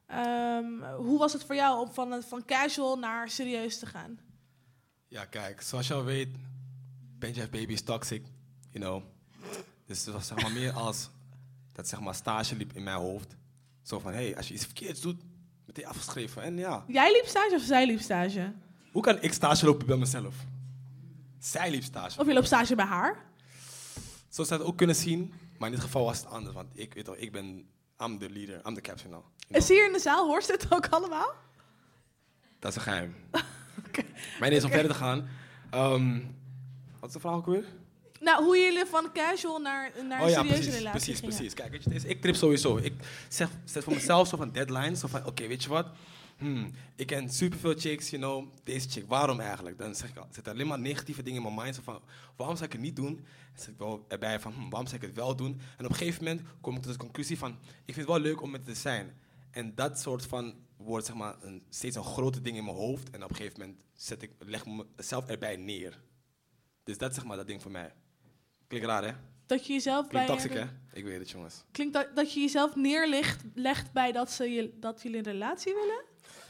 [0.06, 4.18] Ehm, hoe was het voor jou om van, van casual naar serieus te gaan?
[5.08, 6.28] Ja, kijk, zoals je al weet,
[7.18, 8.24] Benji Baby is toxic,
[8.70, 9.02] you know.
[9.86, 11.10] Dus het was zeg maar meer als
[11.72, 13.36] dat zeg maar stage liep in mijn hoofd.
[13.82, 15.22] Zo van, hé, hey, als je iets verkeerds doet,
[15.66, 16.42] meteen afgeschreven.
[16.42, 18.52] En ja, Jij liep stage of zij liep stage?
[18.92, 20.34] hoe kan ik stage lopen bij mezelf?
[21.38, 22.20] Zij liep stage.
[22.20, 23.22] Of je loopt stage bij haar?
[24.28, 26.54] Zo zou het ook kunnen zien, maar in dit geval was het anders.
[26.54, 27.68] Want ik weet toch, ik ben,
[28.02, 29.22] I'm the leader, I'm the captain now.
[29.48, 31.32] Is hier in de zaal, hoort het ook allemaal?
[32.58, 33.14] Dat is een geheim.
[34.38, 35.28] Maar ineens om verder te gaan.
[35.70, 36.20] ehm,
[37.00, 37.64] wat is de vraag ook weer?
[38.24, 41.34] Nou, hoe jullie van casual naar, naar oh een ja, serieuze precies, relatie precies, gingen.
[41.34, 41.54] precies.
[41.54, 42.76] Kijk, weet je, is, ik trip sowieso.
[42.76, 42.92] Ik
[43.28, 45.00] zeg, zet voor mezelf zo van deadlines.
[45.00, 45.86] Zo van, oké, weet je wat?
[46.38, 48.46] Hmm, ik ken superveel chicks, you know.
[48.64, 49.78] Deze chick, waarom eigenlijk?
[49.78, 51.74] Dan zeg ik, alleen maar negatieve dingen in mijn mind.
[51.74, 52.00] Zo van,
[52.36, 53.14] waarom zou ik het niet doen?
[53.14, 55.60] Dan zit ik wel erbij van, hmm, waarom zou ik het wel doen?
[55.78, 57.50] En op een gegeven moment kom ik tot de conclusie van,
[57.84, 59.14] ik vind het wel leuk om met te zijn.
[59.50, 63.10] En dat soort van wordt zeg maar een, steeds een grote ding in mijn hoofd.
[63.10, 66.00] En op een gegeven moment zet ik, leg ik mezelf erbij neer.
[66.84, 67.92] Dus dat is zeg maar dat ding voor mij.
[68.68, 69.12] Klinkt raar, hè?
[69.46, 70.36] Dat je jezelf Klinkt bij...
[70.36, 70.64] toxic, hè?
[70.92, 71.64] Ik weet het, jongens.
[71.72, 75.74] Klinkt dat, dat je jezelf neerlegt legt bij dat, ze je, dat jullie een relatie
[75.74, 76.02] willen?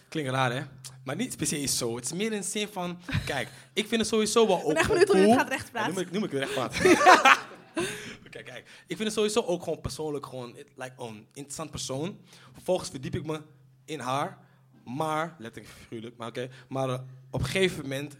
[0.08, 0.62] Klinkt raar, hè?
[1.04, 1.96] Maar niet precies zo.
[1.96, 2.98] Het is meer in de zin van...
[3.24, 5.88] Kijk, ik vind het sowieso wel ook ben echt benieuwd hoe je gaat recht Ja,
[5.88, 6.90] moet ik, ik weer recht praten.
[8.26, 8.68] Oké, kijk.
[8.86, 10.56] Ik vind het sowieso ook gewoon persoonlijk gewoon...
[10.76, 12.20] Like, een interessant persoon.
[12.52, 13.42] Vervolgens verdiep ik me
[13.84, 14.38] in haar.
[14.84, 16.48] Maar, letterlijk figuurlijk, maar oké.
[16.68, 17.00] Maar eh,
[17.30, 18.16] op een gegeven moment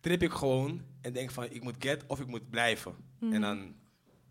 [0.00, 1.44] trip ik gewoon en denk van...
[1.44, 2.94] Ik moet get of ik moet blijven.
[3.18, 3.32] Mhm.
[3.32, 3.74] En dan...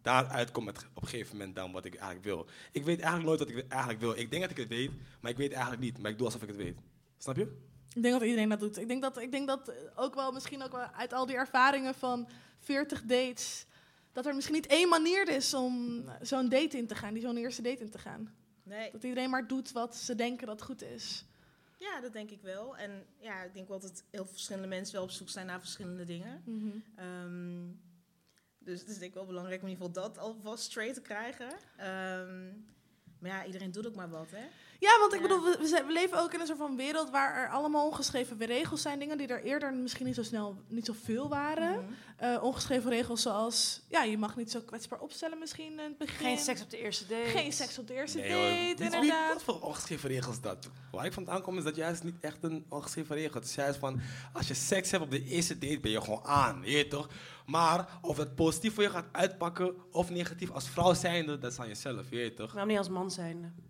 [0.01, 2.47] Daaruit komt het op een gegeven moment dan wat ik eigenlijk wil.
[2.71, 4.17] Ik weet eigenlijk nooit wat ik eigenlijk wil.
[4.17, 5.97] Ik denk dat ik het weet, maar ik weet het eigenlijk niet.
[5.97, 6.77] Maar ik doe alsof ik het weet.
[7.17, 7.57] Snap je?
[7.95, 8.77] Ik denk dat iedereen dat doet.
[8.77, 11.95] Ik denk dat, ik denk dat ook wel, misschien ook wel uit al die ervaringen
[11.95, 12.27] van
[12.59, 13.65] 40 dates,
[14.11, 17.37] dat er misschien niet één manier is om zo'n date in te gaan, die zo'n
[17.37, 18.33] eerste date in te gaan.
[18.63, 18.91] Nee.
[18.91, 21.25] Dat iedereen maar doet wat ze denken dat goed is.
[21.79, 22.77] Ja, dat denk ik wel.
[22.77, 25.59] En ja, ik denk wel dat heel veel verschillende mensen wel op zoek zijn naar
[25.59, 26.41] verschillende dingen.
[26.45, 26.77] Mhm.
[26.95, 27.67] Ehm,
[28.57, 31.01] dus het is denk ik wel belangrijk om in ieder geval dat alvast straight te
[31.01, 31.49] krijgen.
[31.77, 32.47] Ehm,
[33.19, 34.47] maar ja, iedereen doet ook maar wat, hè?
[34.79, 37.85] Ja, want ik bedoel, we, leven ook in een soort van wereld waar er allemaal
[37.85, 38.99] ongeschreven regels zijn.
[38.99, 41.71] Dingen die er eerder misschien niet zo snel, niet zo veel waren.
[41.71, 41.93] Mhm.
[42.17, 46.25] Eh, ongeschreven regels zoals, ja, je mag niet zo kwetsbaar opstellen misschien in het begin.
[46.25, 47.29] Geen seks op de eerste date.
[47.29, 48.41] Geen seks op de eerste Nee, hoor.
[48.41, 49.33] date, Niet- wie- inderdaad.
[49.33, 50.69] Wat voor ongeschreven regels is dat?
[50.91, 53.33] Waar ik vandaan kom is dat juist niet echt een ongeschreven regel.
[53.39, 54.01] Het is juist van,
[54.33, 57.09] als je seks hebt op de eerste date, ben je gewoon aan, je toch?
[57.45, 61.59] Maar of het positief voor je gaat uitpakken of negatief als vrouw zijnde, dat is
[61.59, 62.51] aan jezelf, je weet toch?
[62.51, 63.67] Waarom niet als man zijn?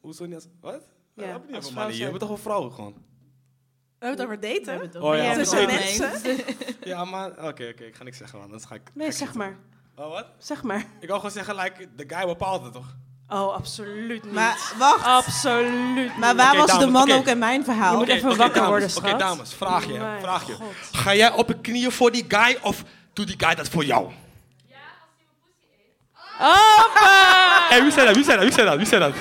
[0.00, 0.46] Hoezo niet als...
[0.60, 0.82] Wat?
[1.14, 1.96] Ja, Ja, heb je niet als over mannen?
[1.96, 2.94] Je toch een vrouw gewoon?
[3.98, 4.80] We hebben het over daten.
[4.80, 5.74] Het Oh ja, Tussen sorry.
[5.74, 6.38] mensen.
[6.90, 8.46] Ja, maar oké, oké, ik ga niks zeggen, man.
[8.46, 8.80] Anders ga ik...
[8.84, 9.56] ga Nee, ik zeg maar.
[9.96, 10.26] Oh, wat?
[10.38, 10.84] Zeg maar.
[11.00, 12.96] Ik wou gewoon zeggen, like, de guy bepaalt het toch?
[13.28, 14.32] Oh, absoluut niet.
[14.32, 15.04] Maar wacht.
[15.04, 17.92] Absoluut Maar waar was de man ook in mijn verhaal?
[17.92, 20.52] Je moet even wakker dames, worden, Oké, dames, vraag je, Mijn vraag je.
[20.52, 20.74] God.
[20.92, 24.10] Ga jij op je knieën voor die guy of doet die guy dat voor jou?
[26.38, 27.66] Hoppa!
[27.68, 28.14] Hé, wie zei dat?
[28.14, 28.44] Wie zei dat?
[28.46, 28.76] Wie zei dat?
[28.76, 29.14] Wie zei dat?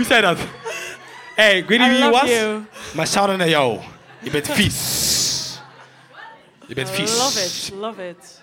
[0.00, 0.38] Wie zei dat?
[0.38, 2.64] Hé, hey, ik weet niet I wie je was, you.
[2.94, 3.80] maar shout-out naar jou.
[4.20, 5.60] Je bent vies.
[6.66, 7.16] Je bent vies.
[7.16, 8.42] Love it, love it.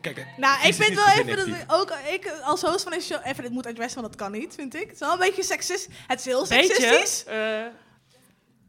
[0.00, 3.00] Kijk, het- Nou, ik vind wel even dat ik ook ik als host van een
[3.00, 4.80] show even dit moet addressen, want dat kan niet, vind ik.
[4.80, 5.88] Het is wel een beetje seksist.
[6.06, 6.74] Het is heel Beetje?
[6.74, 7.24] seksistisch.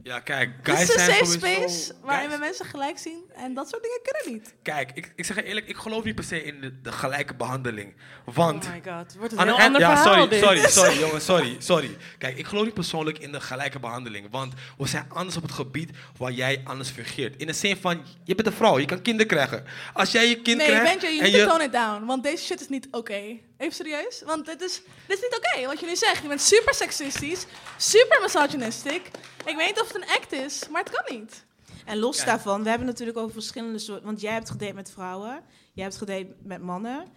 [0.04, 3.54] Ja, kijk, Het guys is een safe space waarin guys- we mensen gelijk zien en
[3.54, 4.54] dat soort dingen kunnen niet.
[4.62, 7.36] Kijk, ik, ik zeg je eerlijk, ik geloof niet per se in de, de gelijke
[7.36, 7.94] behandeling.
[8.26, 8.66] Want...
[8.66, 10.44] oh my god, het wordt een de eind- ander ja, verhaal sorry, dit.
[10.44, 11.98] sorry, sorry, jongen, sorry, sorry.
[12.18, 14.28] Kijk, ik geloof niet persoonlijk in de gelijke behandeling.
[14.32, 17.36] Want we zijn anders op het gebied waar jij anders fungeert.
[17.38, 19.64] In de zin van, je bent een vrouw, je kan kinderen krijgen.
[19.94, 21.00] Als jij je kind Nee, krijgt...
[21.02, 23.22] Benja, je moet je tone it down, want deze shit is niet oké.
[23.62, 26.21] Even serieus, want dit is, dit is niet oké wat je nu zegt.
[26.21, 27.45] Je bent super seksistisch,
[27.78, 29.02] super misogynistic.
[29.45, 31.45] Ik weet niet of het een act is, maar het kan niet.
[31.86, 32.28] En los Kijk.
[32.28, 34.06] daarvan, we hebben natuurlijk over verschillende soorten.
[34.06, 35.43] Want jij hebt gedate met vrouwen,
[35.74, 37.08] jij hebt gedate met mannen.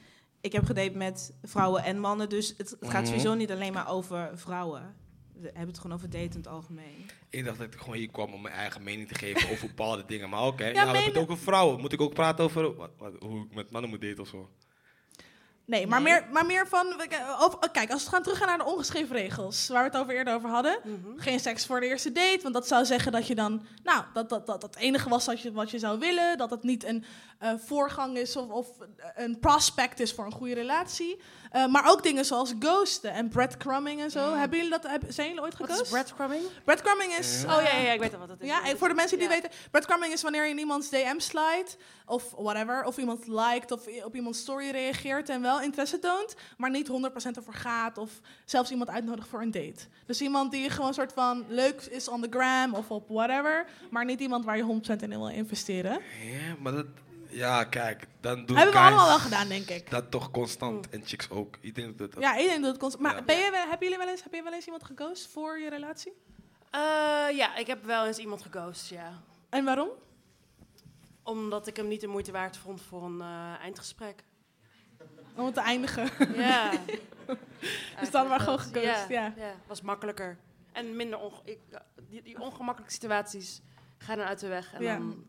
[0.40, 2.28] Ik heb gedate met vrouwen en mannen.
[2.28, 3.06] Dus het, het gaat Mhm.
[3.06, 4.96] sowieso niet alleen maar over vrouwen.
[5.32, 7.10] We hebben het gewoon over daten in het algemeen.
[7.30, 10.04] Ik dacht dat ik gewoon hier kwam om mijn eigen mening te geven over bepaalde
[10.06, 10.28] dingen.
[10.28, 11.80] Maar oké, ja, we menen- hebben het ook over vrouwen.
[11.80, 14.48] Moet ik ook praten over wat, wat- hoe ik met mannen moet daten of zo?
[15.66, 16.86] Nee, maar, Meer, maar meer van...
[17.38, 19.68] Over, oh, kijk, als we gaan teruggaan naar de ongeschreven regels...
[19.68, 20.78] waar we het over eerder over hadden.
[21.16, 22.38] Geen seks voor de eerste date.
[22.42, 23.66] Want dat zou zeggen dat je dan...
[23.82, 26.38] Nou, dat dat, dat, dat het enige was wat je, wat je zou willen.
[26.38, 27.04] Dat het niet een
[27.38, 28.68] eh, voorgang is of, of
[29.14, 31.20] een prospect is voor een goede relatie.
[31.54, 34.34] Eh, maar ook dingen zoals ghosten en breadcrumbing en zo.
[34.34, 35.82] Hebben jullie dat, zijn jullie ooit Wat geghost?
[35.82, 36.42] is breadcrumbing?
[36.64, 37.42] Breadcrumbing is...
[37.44, 38.48] Oh ja, eh, ja, ja, ik weet al wat dat is.
[38.48, 42.30] Ja, voor de mensen die weten, breadcrumbing is wanneer je in iemands DM slijt of
[42.36, 46.88] whatever, of iemand liked of op iemands story reageert en wel interesse toont, maar niet
[46.88, 48.10] 100% ervoor gaat of
[48.44, 49.86] zelfs iemand uitnodigt voor een date.
[50.06, 53.66] Dus iemand die gewoon een soort van leuk is on the gram of op whatever,
[53.90, 55.92] maar niet iemand waar je 100% in wil investeren.
[56.22, 56.86] Ja, maar dat...
[57.34, 59.90] Ja, kijk, dan doen Hebben we allemaal wel gedaan, denk ik.
[59.90, 60.88] Dat toch constant.
[60.88, 61.56] En chicks ook.
[61.60, 62.22] Ik denk dat dat...
[62.22, 63.04] Ja, ik denk dat het constant.
[63.04, 63.22] Maar Ja.
[63.22, 65.68] ben je, wel- hebben jullie wel eens, heb je wel eens iemand geghost voor je
[65.68, 66.12] relatie?
[66.70, 66.80] Eh,
[67.36, 69.22] ja, ik heb wel eens iemand geghost, ja.
[69.48, 69.88] En waarom?
[71.22, 74.24] Omdat ik hem niet de moeite waard vond voor een eh, eindgesprek.
[75.36, 76.10] Om het te eindigen.
[76.36, 76.70] Ja.
[78.00, 79.32] dus dan maar gewoon geghost, ja.
[79.36, 79.54] ja.
[79.66, 80.38] was makkelijker.
[80.72, 81.58] En minder onge ik,
[82.08, 83.60] die, die ongemakkelijke situaties
[83.98, 84.72] gaan dan uit de weg.
[84.72, 84.96] En Ja.
[84.98, 85.24] dan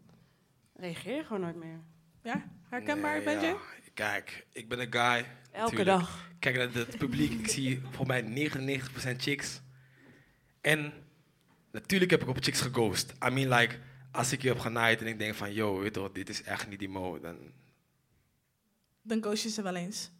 [0.76, 1.80] reageer je gewoon nooit meer.
[2.26, 3.58] Ja, herkenbaar, Nee, ja.
[3.94, 5.02] Kijk, ik ben een guy.
[5.02, 5.86] Elke natuurlijk.
[5.86, 6.30] dag.
[6.40, 7.32] Kijk naar het publiek.
[7.32, 9.62] Ik zie voor mij 99% chicks.
[10.62, 10.94] En
[11.72, 13.14] natuurlijk heb ik op chicks geghost.
[13.26, 13.80] I mean, like,
[14.12, 16.44] als ik je heb genaaid en ik denk van, yo, weet je wat, dit is
[16.44, 17.38] echt niet die mo, dan
[19.02, 20.12] Dan ghost je ze wel eens.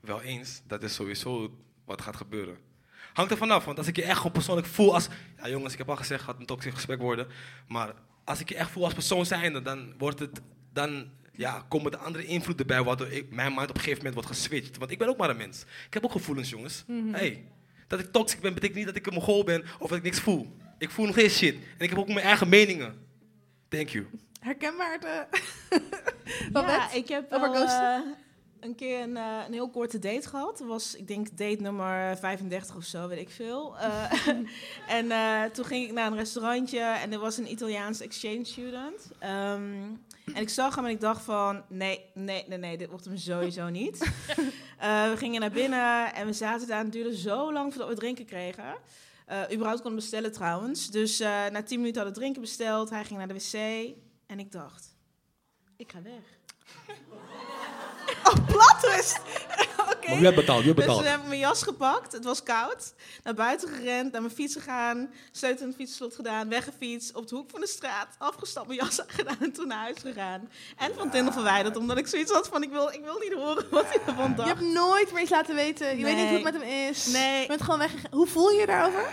[0.00, 0.62] wel eens.
[0.66, 2.58] Dat is sowieso wat gaat gebeuren.
[3.12, 5.08] Hangt er vanaf, want als ik je echt gewoon persoonlijk voel als...
[5.36, 7.26] Ja jongens, ik heb al gezegd, het gaat een toxisch gesprek worden.
[7.68, 7.94] Maar
[8.24, 10.40] als ik je echt voel als persoon zijnde, dan wordt het...
[10.72, 14.14] Dan ja, komen de andere invloeden bij, waardoor ik, mijn mind op een gegeven moment
[14.14, 14.78] wordt geswitcht.
[14.78, 15.64] Want ik ben ook maar een mens.
[15.86, 16.84] Ik heb ook gevoelens, jongens.
[16.86, 17.14] Mhm.
[17.14, 17.44] Hey,
[17.86, 20.20] dat ik toxic ben, betekent niet dat ik een mongool ben of dat ik niks
[20.20, 20.56] voel.
[20.78, 21.54] Ik voel nog steeds shit.
[21.54, 22.94] En ik heb ook mijn eigen meningen.
[23.68, 24.06] Thank you.
[24.40, 25.26] Herkenbaar de...
[25.70, 26.96] Ja, Babette?
[26.96, 28.00] ik heb Over wel, eh,
[28.64, 30.58] een keer een, eh, een heel korte date gehad.
[30.58, 33.78] Dat was, ik denk, date nummer 35 of zo, weet ik veel.
[33.78, 34.28] Eh,
[34.98, 39.10] en eh, toen ging ik naar een restaurantje en er was een Italiaans exchange student.
[39.18, 39.62] Ehm,
[40.24, 43.16] en ik zag hem en ik dacht van, nee, nee, nee, nee, dit wordt hem
[43.16, 44.02] sowieso niet.
[44.78, 47.88] Eh, we gingen naar binnen en we zaten daar en het duurde zo lang voordat
[47.90, 48.74] we drinken kregen.
[49.26, 50.90] Eh überhaupt konden bestellen trouwens.
[50.90, 52.90] Dus eh, na 10 minuten hadden we drinken besteld.
[52.90, 53.54] Hij ging naar de wc
[54.26, 54.96] en ik dacht,
[55.76, 56.22] ik ga weg.
[58.24, 58.82] Oh, plat
[60.04, 60.12] Oké.
[60.12, 60.58] Maar wie had betaald?
[60.58, 61.02] Wie had Dus betaald?
[61.02, 62.12] toen heb ik mijn jas gepakt.
[62.12, 62.94] Het was koud.
[63.22, 65.10] Naar buiten gerend, naar mijn fiets gegaan.
[65.32, 66.48] Sleutel in het fietsslot gedaan.
[66.48, 67.14] Weggefietst.
[67.14, 68.08] Op de hoek van de straat.
[68.18, 70.50] Afgestapt, mijn jas aangedaan en toen naar huis gegaan.
[70.76, 71.76] En van Tinder verwijderd.
[71.76, 74.34] Omdat ik zoiets had van, ik wil, ik wil niet horen wat hij ervan Je
[74.36, 74.48] dacht.
[74.48, 75.98] hebt nooit meer iets laten weten.
[75.98, 77.06] Je weet niet hoe het met hem is.
[77.06, 77.40] Nee.
[77.40, 78.12] Je bent gewoon weggegaan.
[78.12, 79.12] Hoe voel je je daarover?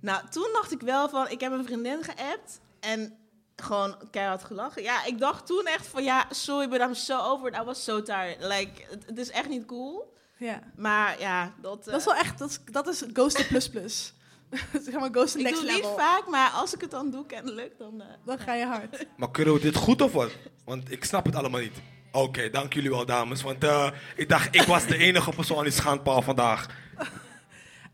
[0.00, 2.60] Nou, toen dacht ik wel van, ik heb een vriendin geappt.
[2.80, 3.16] En
[3.56, 4.82] gewoon keihard gelachen.
[4.82, 7.56] Ja, ik dacht toen echt van, ja, sorry, but I'm so over it.
[7.60, 8.36] I was so tired.
[8.40, 10.14] Like, het, het is echt niet cool.
[10.38, 10.60] Ja.
[10.76, 11.84] Maar ja, dat...
[11.84, 14.12] Dat is wel echt, dat is, dat is ghosten plus plus.
[14.84, 15.90] zeg maar ghosten Ik next doe het level.
[15.90, 18.00] niet vaak, maar als ik het dan doe kennelijk, dan...
[18.00, 19.06] eh, Dan ga je hard.
[19.16, 20.30] Maar kunnen we dit goed of wat?
[20.64, 21.76] Want ik snap het allemaal niet.
[22.12, 23.42] Oké, dank jullie wel, dames.
[23.42, 26.66] Want eh, ik dacht, ik was de enige persoon aan die schandpaal vandaag.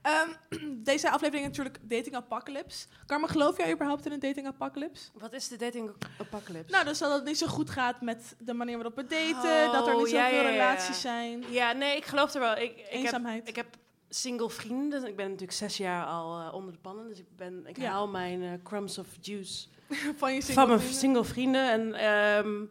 [0.03, 0.29] Ehm,
[0.91, 2.87] deze aflevering is natuurlijk Dating Apocalypse.
[3.07, 5.09] Carmen, geloof jij überhaupt in een Dating Apocalypse?
[5.15, 6.73] Wat is de Dating Apocalypse?
[6.73, 9.73] Nou, dus dat het niet zo goed gaat met de manier waarop we daten.
[9.73, 10.51] dat er niet Oh, zoveel ja, ja, ja.
[10.51, 11.45] relaties zijn.
[11.51, 12.57] Ja, nee, ik geloof er wel.
[12.57, 13.39] Ik, ik Eenzaamheid.
[13.39, 13.67] Heb, ik heb
[14.09, 15.05] single vrienden.
[15.07, 17.09] Ik ben natuurlijk zes jaar al eh, onder de pannen.
[17.09, 19.67] Dus ik, ben, ik haal mijn eh, crumbs of juice
[20.19, 20.99] Van je single van mijn vrienden.
[21.01, 21.71] single vrienden.
[21.71, 22.65] En ehm,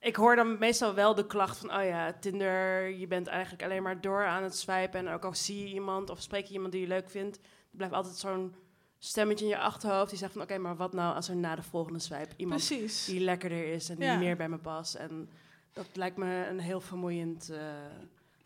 [0.00, 1.74] ik hoor dan meestal wel de klacht van...
[1.74, 5.06] oh ja, Tinder, je bent eigenlijk alleen maar door aan het swipen.
[5.06, 7.36] En ook al zie je iemand of spreek je iemand die je leuk vindt...
[7.36, 7.42] er
[7.76, 8.54] blijft altijd zo'n
[8.98, 10.42] stemmetje in je achterhoofd die zegt van...
[10.42, 13.04] oké, maar wat nou als er na de volgende swipe iemand Precies.
[13.04, 13.88] die lekkerder is...
[13.88, 14.16] en die Ja.
[14.18, 14.94] meer bij me past.
[14.94, 15.30] En
[15.72, 17.50] dat lijkt me een heel vermoeiend...
[17.50, 17.58] eh,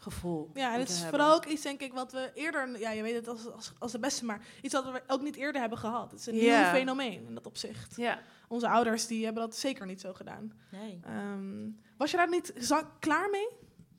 [0.04, 0.50] gevoel.
[0.54, 1.18] Ja, en het is hebben.
[1.20, 2.78] vooral ook iets, denk ik, wat we eerder...
[2.78, 5.36] Ja, je weet het als, als, als de beste, maar iets wat we ook niet
[5.36, 6.10] eerder hebben gehad.
[6.10, 6.60] Het is een Ja.
[6.62, 7.96] nieuw fenomeen in dat opzicht.
[7.96, 8.20] Ja.
[8.48, 10.52] Onze ouders die hebben dat zeker niet zo gedaan.
[10.70, 11.00] Nee.
[11.04, 12.52] Ehm, was je daar niet
[12.98, 13.48] klaar mee?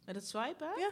[0.06, 0.68] Met het swipen?
[0.78, 0.89] Ja.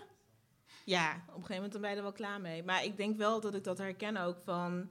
[0.86, 2.64] Ja, op een gegeven moment dan ben je er wel klaar mee.
[2.64, 4.90] Maar ik denk wel dat ik dat herken ook van...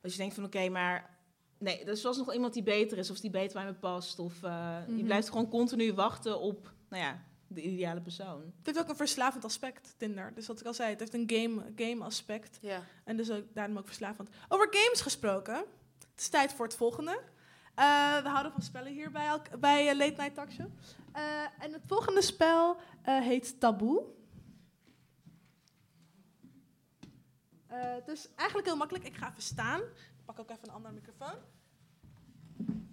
[0.00, 1.12] Dat je denkt van, oké, maar...
[1.58, 4.18] Nee, er is nog iemand die beter is of die beter bij me past.
[4.18, 5.04] Of je Mhm.
[5.04, 7.22] blijft gewoon continu wachten op, nou ja,
[7.54, 8.40] de ideale persoon.
[8.56, 10.34] Het heeft ook een verslavend aspect, Tinder.
[10.34, 12.58] Dus wat ik al zei, het heeft een game, game aspect.
[12.60, 12.82] Ja.
[13.04, 14.28] En dus ook, daarom ook verslavend.
[14.48, 15.54] Over games gesproken.
[15.54, 17.20] Het is tijd voor het volgende.
[17.74, 20.66] Eh, we houden van spellen hier bij, bij eh, Late Night Talk Show.
[21.12, 21.22] Eh,
[21.58, 24.02] en het volgende spel heet Taboe.
[27.66, 29.04] Het is eigenlijk heel makkelijk.
[29.04, 29.80] Ik ga even staan.
[29.80, 31.38] Ik pak ook even een andere microfoon.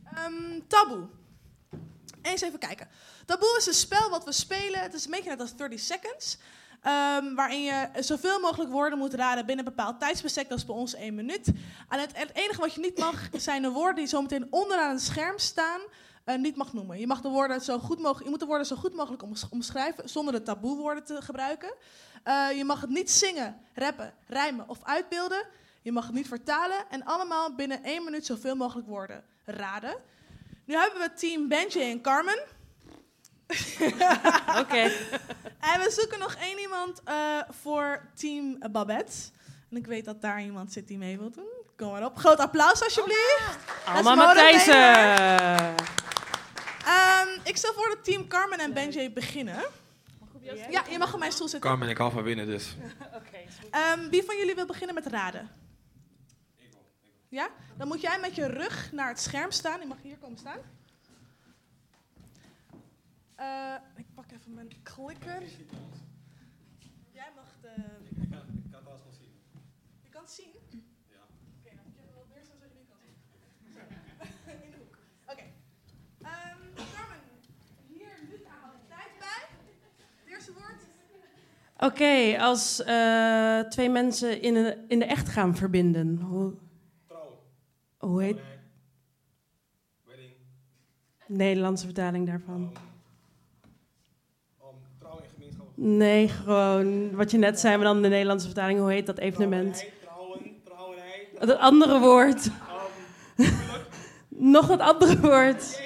[0.04, 1.08] Ehm taboe.
[2.22, 2.88] Eens even kijken.
[3.26, 4.80] Taboe is een spel wat we spelen.
[4.80, 6.38] Het is een beetje net als 30 Seconds.
[6.82, 10.50] ehm, waarin je zoveel mogelijk woorden moet raden binnen een bepaald tijdsbestek.
[10.50, 11.48] Dat is bij ons één minuut.
[11.90, 15.02] En het, het enige wat je niet mag, zijn de woorden die zometeen onderaan het
[15.02, 15.82] scherm staan.
[16.24, 17.00] eh, niet mag noemen.
[17.00, 19.48] Je, mag de woorden zo goed mogelijk, je moet de woorden zo goed mogelijk oms-
[19.50, 21.74] omschrijven zonder de taboewoorden te gebruiken.
[22.24, 25.46] Eh, je mag het niet zingen, rappen, rijmen of uitbeelden.
[25.82, 29.96] Je mag het niet vertalen en allemaal binnen één minuut zoveel mogelijk woorden raden.
[30.66, 32.40] Nu hebben we team Benji en Carmen.
[34.62, 34.92] Oké.
[35.60, 37.16] en we zoeken nog één iemand eh,
[37.50, 39.16] voor team Babette.
[39.70, 41.50] En ik weet dat daar iemand zit die mee wil doen.
[41.76, 42.18] Kom maar op.
[42.18, 43.58] Groot applaus alsjeblieft.
[43.86, 44.04] Her.
[44.04, 44.74] Matthijssen.
[46.86, 49.64] Ehm, ik stel voor dat team Carmen en Benji beginnen.
[50.70, 51.70] Ja, je mag op mijn stoel zitten.
[51.70, 52.76] Carmen, ik hou van winnen dus.
[53.72, 55.50] Ehm, wie van jullie wil beginnen met raden?
[57.32, 57.50] Ja?
[57.78, 59.80] Dan moet jij met je rug naar het scherm staan.
[59.80, 60.60] Je mag hier komen staan.
[63.36, 65.42] Eh, ik pak even mijn klikker.
[67.12, 67.74] Jij mag de...
[68.22, 68.40] Ik kan
[68.72, 69.34] het wel eens zien.
[70.04, 70.54] Je kan het zien?
[71.10, 71.18] Ja.
[71.60, 73.14] Oké, dan moet je even wat meer staan zodat je niet kan zien.
[73.74, 73.80] Zo,
[74.66, 74.98] in de hoek.
[75.26, 75.44] Oké.
[76.22, 76.60] Ehm,
[76.96, 77.20] Carmen,
[77.88, 79.48] hier nu aan de tijd bij.
[80.24, 80.82] Het eerste woord.
[81.78, 86.20] Oké, als eh, twee mensen in, een, in de echt gaan verbinden.
[86.20, 86.54] Hoe,
[88.02, 88.40] hoe heet...
[91.28, 92.72] Nederlandse vertaling daarvan.
[95.74, 98.80] Nee, gewoon wat je net zei, maar dan de Nederlandse vertaling.
[98.80, 99.86] Hoe heet dat evenement?
[101.38, 102.50] Het andere woord.
[104.28, 105.82] Nog het andere woord.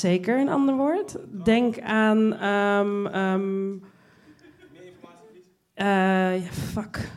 [0.00, 1.16] Zeker een ander woord.
[1.44, 2.32] Denk aan.
[5.78, 7.10] Eh, ja, fuck.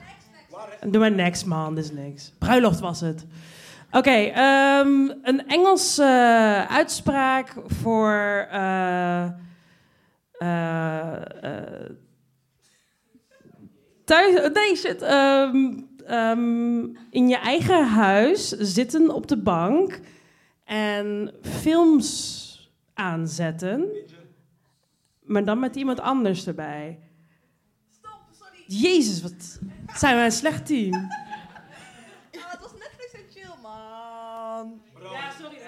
[0.87, 1.75] Doe maar next, man.
[1.75, 2.33] Dit is niks.
[2.39, 3.25] Bruiloft was het.
[3.91, 8.47] Oké, ehm, een Engelse uitspraak voor.
[8.51, 11.89] eh, eh, eh,
[14.05, 14.49] thuis.
[14.53, 15.01] Nee, shit.
[15.01, 19.99] ehm, ehm, in je eigen huis zitten op de bank
[20.63, 22.49] en films
[22.93, 23.85] aanzetten.
[25.21, 26.99] Maar dan met iemand anders erbij.
[28.79, 29.59] Jezus, wat
[29.95, 30.93] zijn wij een slecht team.
[30.93, 34.81] Oh, het was Netflix en chill, man.
[35.01, 35.57] Ja, sorry.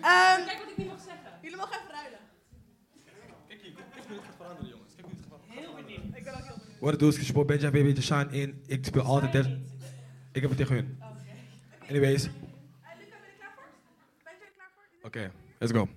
[0.00, 1.30] Ehm, Kijk wat ik niet mag zeggen.
[1.42, 2.18] Jullie mogen even ruilen.
[3.48, 4.94] Kijk hier, kijk hoe het gaat veranderen, jongens.
[4.94, 6.16] Kijk hoe het gaat Heel benieuwd.
[6.16, 6.98] Ik ben ook heel benieuwd.
[6.98, 8.62] Do is, je Benja, baby, Shine in.
[8.66, 9.60] Ik speel altijd der.
[10.32, 10.98] Ik heb het tegen hun.
[11.88, 12.28] Anyways.
[15.02, 15.88] Oké, let's go.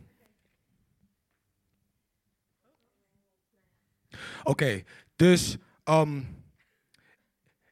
[4.44, 4.84] Oké,
[5.16, 6.43] dus um,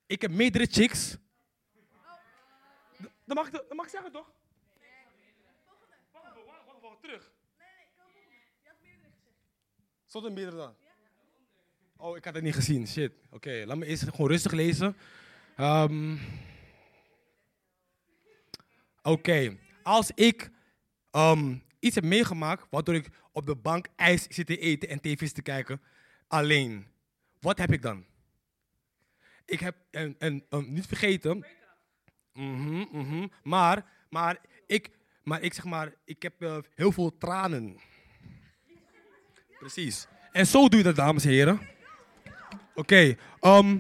[0.06, 1.18] ik heb meerdere chicks.
[3.26, 4.32] Dat mag, ik- dat mag ik zeggen toch?
[6.12, 7.32] Wacht even, wacht wacht even, terug.
[10.06, 10.76] Stond er meerdere dan?
[11.98, 12.88] Oh, ik had het niet gezien.
[12.88, 13.14] Shit.
[13.30, 14.98] Oké, laat me eerst gewoon rustig lezen.
[15.56, 16.18] Ehm,
[19.04, 20.50] Oké, als ik
[21.12, 25.32] ehm, iets heb meegemaakt waardoor ik op de bank ijs zit te eten en tv's
[25.32, 25.82] te kijken,
[26.28, 26.88] alleen,
[27.42, 28.06] wat heb ik dan?
[29.46, 31.46] Ik heb, en, en ehm, niet vergeten,
[32.34, 33.28] Mhm, mhm.
[33.44, 34.38] maar, maar,
[34.68, 34.90] ik,
[35.24, 37.78] maar ik zeg maar, ik heb eh, heel veel tranen.
[39.60, 40.08] Precies.
[40.32, 41.62] En zo doe je dat, dames en heren.
[42.76, 43.80] Oké, ehm,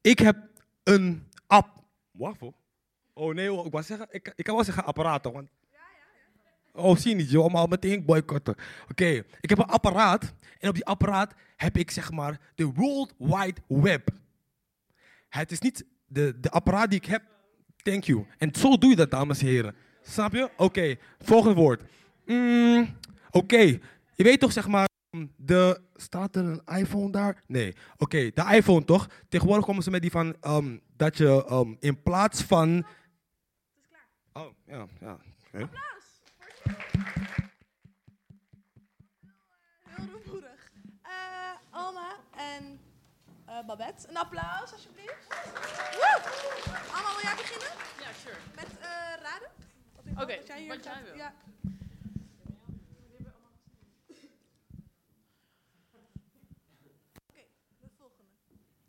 [0.00, 0.36] ik heb
[0.82, 1.82] een app.
[2.10, 2.54] Waffel?
[3.12, 5.50] Oh nee, ik wou zeggen, ik, ik kan wel zeggen apparaten, want...
[6.78, 8.54] Oh, zie je niet, joh, maar meteen boycotten.
[8.90, 13.14] Oké, ik heb een apparaat en op die apparaat heb ik zeg maar de World
[13.18, 14.08] Wide Web.
[15.28, 17.22] Het is niet de, de apparaat die ik heb,
[17.76, 18.26] thank you.
[18.38, 19.74] En zo doe je dat, dames en heren.
[20.02, 20.50] Snap je?
[20.56, 21.82] Oké, volgende woord.
[22.26, 22.96] Mm,
[23.30, 23.60] Oké,
[24.14, 24.88] je weet toch zeg maar,
[25.36, 27.42] de, staat er een iPhone daar?
[27.46, 27.74] Nee.
[27.96, 29.08] Oké, de iPhone toch?
[29.28, 32.86] Tegenwoordig komen ze met die van, ehm, dat je ehm, in plaats van...
[34.32, 35.18] Oh, ja, ja.
[35.54, 35.68] oké.
[39.84, 40.70] Heel rumoerig.
[41.02, 42.80] Eh, Alma en
[43.46, 44.08] eh, Babette.
[44.08, 45.26] Een applaus, alsjeblieft.
[45.92, 46.20] Woe!
[46.94, 47.68] Alma, wil jij beginnen?
[48.00, 48.36] Ja, sure.
[48.54, 48.86] Met eh,
[49.22, 49.48] raden?
[50.22, 51.14] Oké, wat jij hier wat jij wil.
[51.16, 51.32] Ja.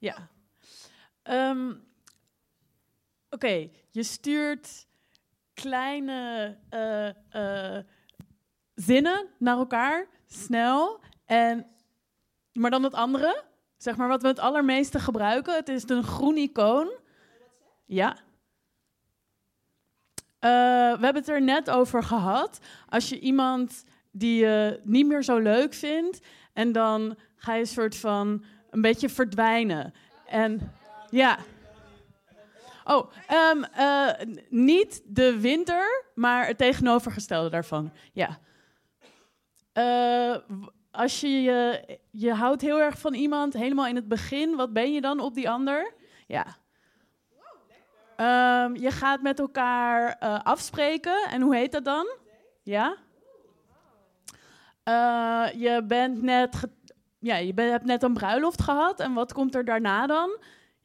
[0.01, 0.29] Ja.
[1.21, 1.73] Ehm,
[3.29, 4.87] Oké, je stuurt
[5.61, 7.83] kleine eh, eh,
[8.75, 10.99] zinnen naar elkaar, snel.
[11.25, 11.65] En,
[12.53, 13.43] maar dan het andere,
[13.77, 15.55] zeg maar wat we het allermeeste gebruiken.
[15.55, 16.91] Het is een groen icoon.
[17.85, 18.17] Ja.
[20.39, 20.49] Eh,
[20.99, 22.59] we hebben het er net over gehad.
[22.89, 26.19] Als je iemand die je niet meer zo leuk vindt,
[26.53, 29.93] en dan ga je een soort van een beetje verdwijnen.
[30.27, 30.73] En
[31.09, 31.37] ja.
[32.89, 34.09] Oh, ehm, eh,
[34.49, 37.91] niet de winter, maar het tegenovergestelde daarvan.
[38.13, 38.39] Ja.
[39.73, 40.35] Eh,
[40.91, 44.93] als je, je je houdt heel erg van iemand, helemaal in het begin, wat ben
[44.93, 45.93] je dan op die ander?
[46.27, 46.45] Ja.
[48.15, 51.27] Ehm, je gaat met elkaar eh, afspreken.
[51.29, 52.07] En hoe heet dat dan?
[52.63, 52.95] Ja?
[55.53, 56.67] Je bent net
[57.19, 58.99] ja, je hebt net een bruiloft gehad.
[58.99, 60.37] En wat komt er daarna dan?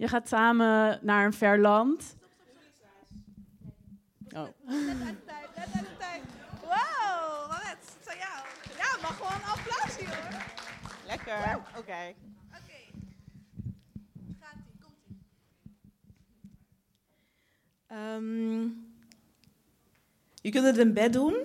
[0.05, 2.17] Je gaat samen naar een ver land.
[4.31, 4.43] Oh.
[4.43, 6.23] Net uit de tijd, net uit de tijd.
[6.61, 8.47] Wow, het is aan jou.
[8.77, 10.43] Ja, mag gewoon een applaus hier hoor.
[11.07, 12.15] Lekker, oké.
[14.41, 15.17] Gaat-ie, komt-ie.
[17.87, 18.63] Ehm,
[20.35, 21.37] je kunt het in bed doen.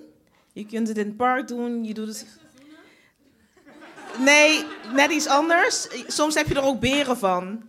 [0.54, 1.84] Je kunt het in het park doen.
[1.84, 2.40] Je doet het...
[4.18, 5.88] Nee, net iets anders.
[6.08, 7.69] Soms heb je er ook beren van.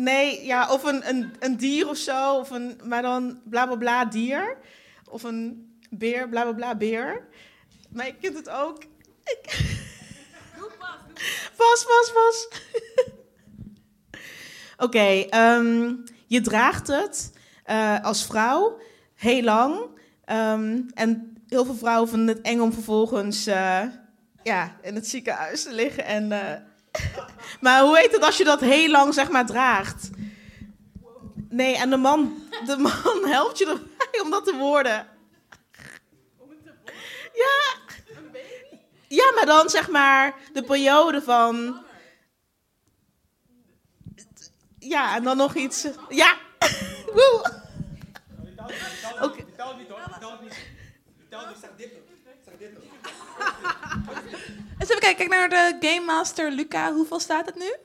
[0.00, 2.38] Nee, ja, of een, een, een dier of zo.
[2.38, 4.56] Of een, maar dan bla bla bla dier.
[5.08, 7.28] Of een beer, bla bla bla beer.
[7.90, 8.82] Maar je kunt het ook...
[9.24, 9.40] Ik...
[11.56, 12.48] Pas, pas, pas.
[14.86, 15.94] Oké, ehm,
[16.26, 17.32] je draagt het
[17.64, 18.80] eh, als vrouw
[19.14, 19.80] heel lang.
[20.24, 23.82] Ehm, en heel veel vrouwen vinden het eng om vervolgens eh,
[24.42, 26.04] ja, in het ziekenhuis te liggen.
[26.04, 26.60] En, eh,
[27.60, 30.10] maar hoe heet het als je dat heel lang zeg maar draagt?
[31.48, 35.08] Nee, en de man, de man helpt je erbij om dat te worden.
[37.32, 37.78] Ja.
[39.08, 41.84] Ja, maar dan zeg maar de periode van...
[44.78, 45.86] Ja, en dan nog iets...
[46.08, 46.36] Ja.
[47.14, 47.62] Woe.
[49.20, 49.44] Oké.
[54.80, 56.92] Eens even kijken, kijk naar de Game Master Luca.
[56.92, 57.76] Hoeveel staat het nu?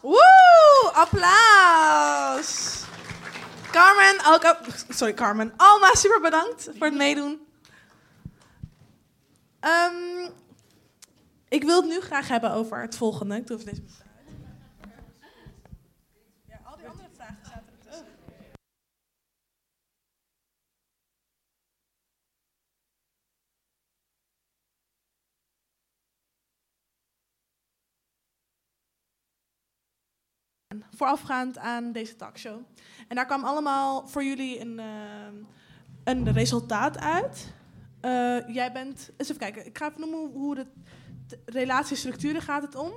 [0.00, 2.82] Woe, applaus.
[3.70, 5.52] Carmen, ook, oh, sorry Carmen.
[5.56, 7.46] Alma, super bedankt voor het meedoen.
[9.60, 10.30] Ehm,
[11.48, 13.36] ik wil het nu graag hebben over het volgende.
[13.36, 13.82] Ik doe even deze
[16.48, 18.06] Ja, al die andere vragen zaten ertussen.
[30.94, 32.60] Voorafgaand aan deze talkshow.
[33.08, 34.86] En daar kwam allemaal voor jullie een, eh,
[36.04, 37.52] een resultaat uit.
[38.00, 40.66] Eh, jij bent, eens even kijken, ik ga even noemen hoe de
[41.44, 42.90] relatiestructuren gaat het om.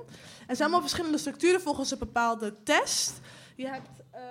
[0.47, 3.19] Er zijn allemaal verschillende structuren volgens een bepaalde test.
[3.55, 4.21] Je hebt eh,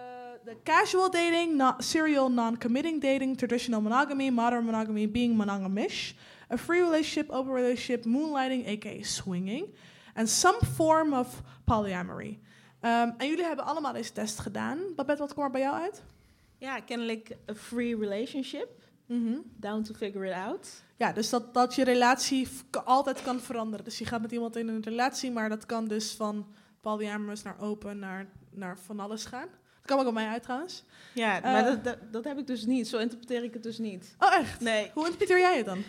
[0.44, 6.12] de casual dating, serial non-committing dating, traditional monogamy, modern monogamy, being monogamish,
[6.52, 9.74] a free relationship, open relationship, moonlighting, aka swinging,
[10.14, 12.38] en some form of polyamory.
[12.84, 14.78] Ehm, en jullie hebben allemaal deze test gedaan.
[14.96, 16.02] Babette, wat kwam er bij jou uit?
[16.58, 18.68] Ja, kennelijk a free relationship.
[19.56, 20.68] Down to figure it out.
[20.96, 22.48] Ja, dus dat, dat je relatie
[22.84, 23.84] altijd kan veranderen.
[23.84, 26.46] Dus je gaat met iemand in een relatie, maar dat kan dus van
[26.80, 29.48] polyamorous naar open naar, naar van alles gaan.
[29.48, 30.84] Dat kan ook bij mij uit trouwens.
[31.14, 32.88] Ja, Eh, maar dat, dat, dat heb ik dus niet.
[32.88, 34.14] Zo interpreteer ik het dus niet.
[34.18, 34.60] Oh, echt?
[34.60, 34.90] Nee.
[34.94, 35.82] Hoe interpreteer jij het dan?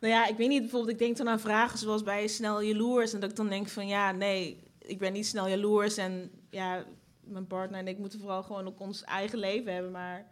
[0.00, 0.60] Nou ja, ik weet niet.
[0.60, 3.12] Bijvoorbeeld, ik denk dan aan vragen zoals bij snel jaloers.
[3.12, 5.96] En dat ik dan denk van, ja, nee, ik ben niet snel jaloers.
[5.96, 6.84] En ja,
[7.20, 9.90] mijn partner en ik moeten vooral gewoon ook ons eigen leven hebben.
[9.90, 10.26] Maar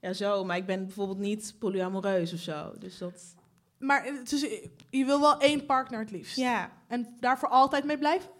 [0.00, 0.44] ja, zo.
[0.44, 2.72] Maar ik ben bijvoorbeeld niet polyamoreus of zo.
[2.78, 3.34] Dus dat...
[3.78, 4.40] Maar dus,
[4.90, 6.36] je wil wel één partner het liefst?
[6.36, 6.72] Ja.
[6.88, 8.30] En daarvoor altijd mee blijven?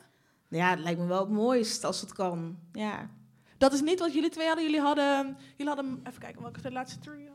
[0.48, 2.58] Ja, het lijkt me wel het mooist als het kan.
[2.72, 3.10] Ja.
[3.58, 4.64] Dat is niet wat jullie twee hadden.
[4.64, 7.31] Jullie hadden, jullie hadden even kijken, welke relatie jullie hadden?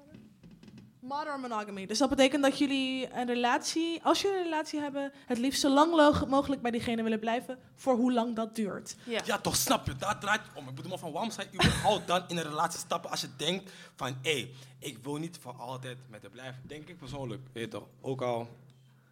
[1.07, 1.85] Modern monogamy.
[1.85, 5.69] Dus dat betekent dat jullie een relatie, als jullie een relatie hebben, het liefst zo
[5.69, 5.91] lang
[6.27, 8.95] mogelijk bij diegene willen blijven, voor hoe lang dat duurt.
[9.03, 9.37] Ja.
[9.37, 9.95] toch, snap je?
[9.95, 10.67] Daar draait het om.
[10.67, 13.29] Ik bedoel maar van, waarom zou je überhaupt dan in een relatie stappen als je
[13.37, 16.61] denkt van, hé, ik wil niet voor altijd met haar blijven.
[16.65, 17.87] Denk ik persoonlijk, weet je toch.
[18.01, 18.47] Ook al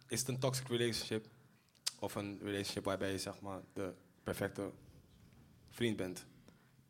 [0.08, 1.26] is het een toxic relationship
[1.98, 3.92] of een relationship waarbij je zeg maar de
[4.24, 4.70] perfecte
[5.70, 6.26] vriend bent.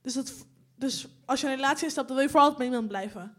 [0.03, 0.33] Dus, dat,
[0.75, 3.37] dus als je een relatie instapt, dan wil je voor altijd met iemand blijven.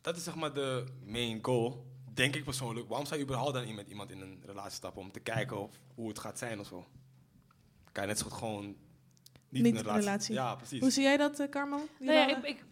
[0.00, 2.88] Dat is zeg maar de main goal, denk ik persoonlijk.
[2.88, 5.70] Waarom zou je überhaupt dan met iemand in een relatie stappen om te kijken of,
[5.94, 6.86] hoe het gaat zijn of zo?
[7.92, 8.76] Kan je net zo goed gewoon niet,
[9.48, 10.04] Niet in een relatie.
[10.04, 10.34] relatie.
[10.34, 10.80] Ja, precies.
[10.80, 11.88] Hoe zie jij dat, uh, Carmel?
[11.98, 12.64] Nou ja, ik, ik,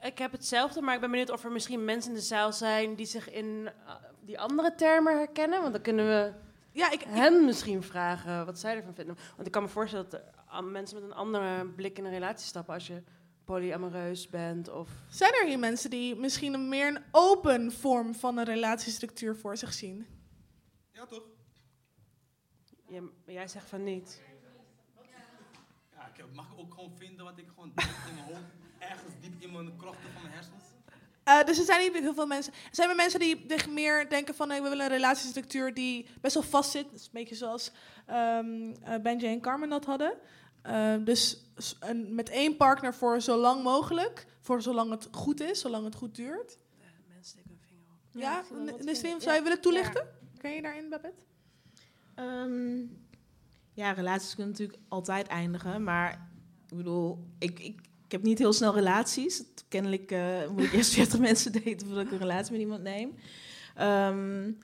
[0.00, 2.94] ik heb hetzelfde, maar ik ben benieuwd of er misschien mensen in de zaal zijn
[2.94, 5.60] die zich in uh, die andere termen herkennen.
[5.60, 6.32] Want dan kunnen we
[6.74, 9.16] ja, ik, hen misschien vragen wat zij ervan vinden.
[9.34, 10.22] Want ik kan me voorstellen dat
[10.64, 13.02] mensen met een andere blik in een relatie stappen als je
[13.44, 14.68] polyamoreus bent.
[14.68, 14.90] Of...
[15.08, 19.56] Zijn er hier mensen die misschien een meer een open vorm van een relatiestructuur voor
[19.56, 20.06] zich zien?
[20.92, 21.22] Ja, toch?
[22.88, 24.22] Ja, maar jij zegt van niet.
[25.92, 29.42] Ja, ik mag ook gewoon vinden wat ik gewoon diep in mijn hoofd, ergens diep
[29.42, 30.62] in mijn krochten van mijn hersens.
[31.28, 32.52] Uh, dus er zijn niet heel veel mensen.
[32.52, 34.50] Er zijn er mensen die zich meer denken van...
[34.50, 36.90] Hey, we willen een relatiestructuur die best wel vast zit.
[36.90, 37.72] Dus een beetje zoals
[38.10, 40.14] um, uh, Benji en Carmen dat hadden.
[40.66, 41.44] Uh, dus
[41.80, 44.26] een, met één partner voor zo lang mogelijk.
[44.40, 46.58] Voor zolang het goed is, zolang het goed duurt.
[47.08, 48.20] mensen steken hun vinger op.
[48.20, 48.44] Ja,
[49.02, 50.02] ja zou je willen toelichten?
[50.04, 50.40] Ja.
[50.40, 51.24] Kan je daarin, Babette?
[52.16, 53.02] Um,
[53.72, 55.82] ja, relaties kunnen natuurlijk altijd eindigen.
[55.82, 56.30] Maar
[56.68, 59.44] ik bedoel, ik, ik, ik heb niet heel snel relaties.
[59.68, 63.14] Kennelijk uh, moet ik eerst 40 mensen daten voordat ik een relatie met iemand neem.
[63.80, 64.58] Um,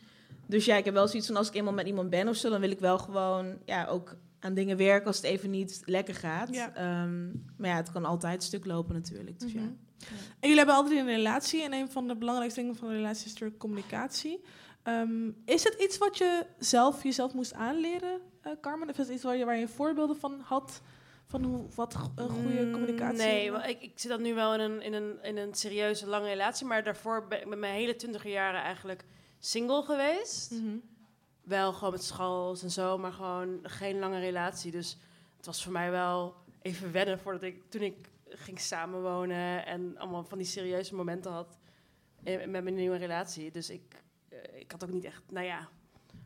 [0.46, 2.50] dus ja, ik heb wel zoiets van als ik eenmaal met iemand ben of zo,
[2.50, 6.14] dan wil ik wel gewoon ja, ook aan dingen werken als het even niet lekker
[6.14, 6.54] gaat.
[6.54, 7.02] Ja.
[7.02, 9.40] Um, maar ja, het kan altijd stuk lopen natuurlijk.
[9.40, 9.78] Dus mm -hmm.
[9.98, 10.06] ja.
[10.08, 13.26] En jullie hebben altijd een relatie en een van de belangrijkste dingen van een relatie
[13.26, 14.40] is natuurlijk communicatie.
[14.84, 18.88] Um, is het iets wat je zelf jezelf moest aanleren, uh, Carmen?
[18.88, 20.82] Of is het iets waar je, waar je voorbeelden van had?
[21.26, 24.60] Van hoe, wat een goede communicatie Nee, wel, ik, ik zit dan nu wel in
[24.60, 26.66] een, in, een, in een serieuze lange relatie.
[26.66, 29.04] Maar daarvoor ben ik met mijn hele twintig jaren eigenlijk
[29.38, 30.50] single geweest.
[30.50, 30.60] Mhm.
[30.60, 30.82] Mm -hmm.
[31.50, 34.70] Wel gewoon met schals en zo, maar gewoon geen lange relatie.
[34.70, 34.98] Dus
[35.36, 40.24] het was voor mij wel even wennen voordat ik, toen ik ging samenwonen en allemaal
[40.24, 41.58] van die serieuze momenten had
[42.24, 43.50] met mijn nieuwe relatie.
[43.50, 45.68] Dus ik, uh, ik had ook niet echt, nou ja,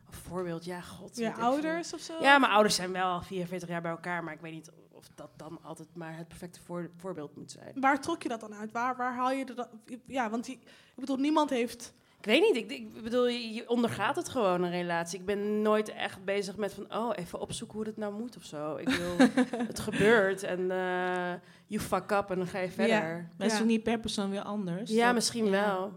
[0.07, 0.65] een voorbeeld.
[0.65, 1.17] Ja, god.
[1.17, 2.21] Ja, ouders of zo?
[2.21, 5.29] Ja, mijn ouders zijn wel 44 jaar bij elkaar, maar ik weet niet of dat
[5.35, 7.79] dan altijd maar het perfecte voor, voorbeeld moet zijn.
[7.79, 8.71] Waar trok je dat dan uit?
[8.71, 9.69] Waar, waar haal je dat?
[10.05, 11.93] Ja, want die, ik bedoel, niemand heeft.
[12.25, 12.71] Ik weet niet.
[12.71, 15.19] Ik, ik bedoel, je, je, ondergaat het gewoon een relatie.
[15.19, 18.43] Ik ben nooit echt bezig met van, oh, even opzoeken hoe het nou moet of
[18.43, 18.75] zo.
[18.75, 19.17] Ik wil,
[19.67, 21.33] het gebeurt en uh,
[21.65, 22.95] you fuck up en dan ga je verder.
[22.95, 24.91] Ja, maar is niet per persoon weer anders.
[24.91, 25.51] Ja, dat, misschien ja.
[25.51, 25.93] wel.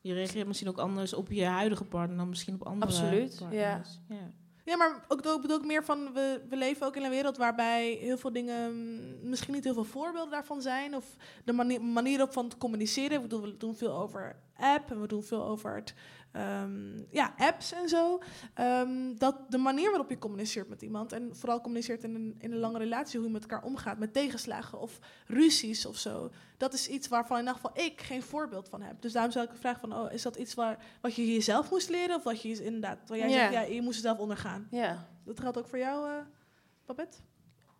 [0.00, 4.00] Je reageert misschien ook anders op je huidige partner dan misschien op andere Absoluut, partners.
[4.08, 4.30] ja.
[4.70, 4.76] Ja.
[4.76, 7.98] Maar ook, ik bedoel ook meer van, we, we leven ook in een wereld waarbij
[8.00, 10.96] heel veel dingen, misschien niet heel veel voorbeelden daarvan zijn.
[10.96, 11.04] Of
[11.44, 13.22] de manier, manier op van te communiceren.
[13.22, 15.94] We doen veel over app en we doen veel over het,
[16.32, 18.20] um, ja, apps en zo.
[18.60, 22.52] Um, dat de manier waarop je communiceert met iemand en vooral communiceert in een, in
[22.52, 26.30] een lange relatie, hoe je met elkaar omgaat, met tegenslagen of ruzies of zo.
[26.56, 29.02] Dat is iets waarvan in ieder geval ik geen voorbeeld van heb.
[29.02, 31.88] Dus daarom zou ik vragen van, oh, is dat iets waar, wat je jezelf moest
[31.88, 34.68] leren of wat je inderdaad, waar jij zegt, ja, je moest het zelf ondergaan?
[34.70, 35.08] Ja.
[35.24, 36.16] Dat geldt ook voor jou, uh,
[36.86, 37.18] Babette?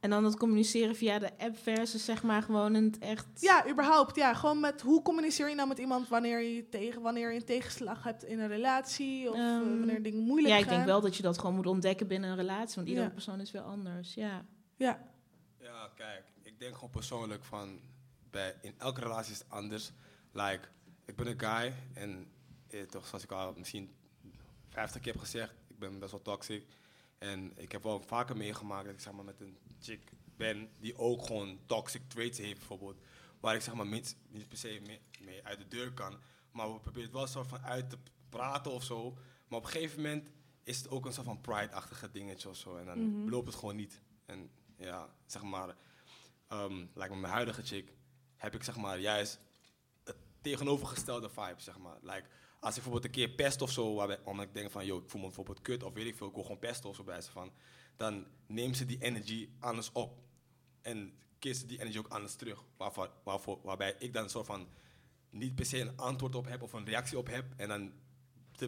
[0.01, 3.27] En dan het communiceren via de app versus zeg maar gewoon in het echt.
[3.35, 4.17] Ja, überhaupt.
[4.17, 7.45] Ja, gewoon met hoe communiceer je nou met iemand wanneer je, tegen, wanneer je een
[7.45, 10.75] tegenslag hebt in een relatie of eh, Ehm, wanneer dingen moeilijk Ja, ik gaan.
[10.75, 13.13] denk wel dat je dat gewoon moet ontdekken binnen een relatie, want iedere Ja.
[13.13, 14.15] persoon is weer anders.
[14.15, 14.45] Ja.
[14.77, 15.09] Ja.
[15.59, 17.81] Ja, kijk, ik denk gewoon persoonlijk van,
[18.31, 19.93] bij, in elke relatie is het anders.
[20.33, 20.61] Like,
[21.05, 22.27] ik ben een guy en
[22.69, 23.91] eh, toch, zoals ik al misschien
[24.69, 26.67] 50 keer heb gezegd, ik ben best wel toxic.
[27.21, 30.99] En ik heb wel vaker meegemaakt dat ik zeg maar met een chick ben die
[30.99, 33.01] ook gewoon toxic traits heeft bijvoorbeeld.
[33.41, 36.19] Waar ik zeg maar niet, niet per se mee, mee uit de deur kan.
[36.53, 37.99] Maar we proberen het wel soort van uit te
[38.29, 39.13] praten of zo.
[39.49, 40.29] Maar op een gegeven moment
[40.63, 42.77] is het ook een soort van pride-achtige dingetje of zo.
[42.77, 43.29] En dan Mhm.
[43.29, 44.03] loopt het gewoon niet.
[44.25, 45.77] En ja, zeg maar,
[46.49, 47.93] ehm like met mijn huidige chick
[48.37, 49.41] heb ik zeg maar juist
[50.05, 51.99] het tegenovergestelde vibe, zeg maar.
[52.03, 52.25] Like,
[52.61, 55.11] als ik bijvoorbeeld een keer pest of zo, waarbij, omdat ik denk van, yo, ik
[55.11, 57.21] voel me bijvoorbeeld kut of weet ik veel, ik wil gewoon pesten of zo bij
[57.21, 57.53] ze van,
[57.97, 60.19] dan neemt ze die energy anders op.
[60.83, 62.65] En keert ze die energy ook anders terug.
[62.77, 64.69] Waarvoor, waarvoor, waarbij ik dan een soort van
[65.31, 67.45] niet per se een antwoord op heb of een reactie op heb.
[67.57, 67.93] En dan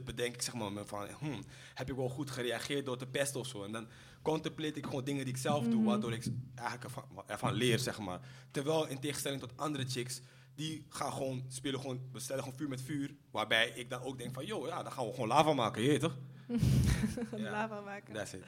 [0.04, 1.42] bedenk ik zeg maar van, hmm,
[1.74, 3.64] heb ik wel goed gereageerd door te pesten of zo.
[3.64, 3.88] En dan
[4.22, 5.84] contemplate ik gewoon dingen die ik zelf doe, Mhm.
[5.84, 8.20] waardoor ik eigenlijk ervan, ervan leer, zeg maar.
[8.50, 10.20] Terwijl in tegenstelling tot andere chicks,
[10.54, 13.14] die gaan gewoon, spelen gewoon, bestellen gewoon vuur met vuur.
[13.30, 15.88] Waarbij ik dan ook denk van, joh, ja, dan gaan we gewoon lava maken, je
[15.88, 16.16] weet toch?
[17.36, 18.14] Ja, Lava maken.
[18.14, 18.42] That's it.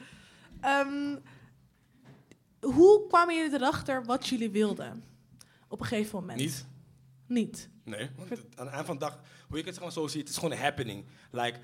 [0.61, 1.15] Ehm,
[2.59, 5.03] hoe kwamen jullie erachter wat jullie wilden?
[5.67, 6.39] Op een gegeven moment.
[6.39, 6.65] Niet.
[7.27, 7.69] Niet.
[7.83, 10.19] Nee, want het- aan het eind van de dag, hoe ik het maar zo zie,
[10.19, 11.05] het is gewoon een happening.
[11.31, 11.59] Like,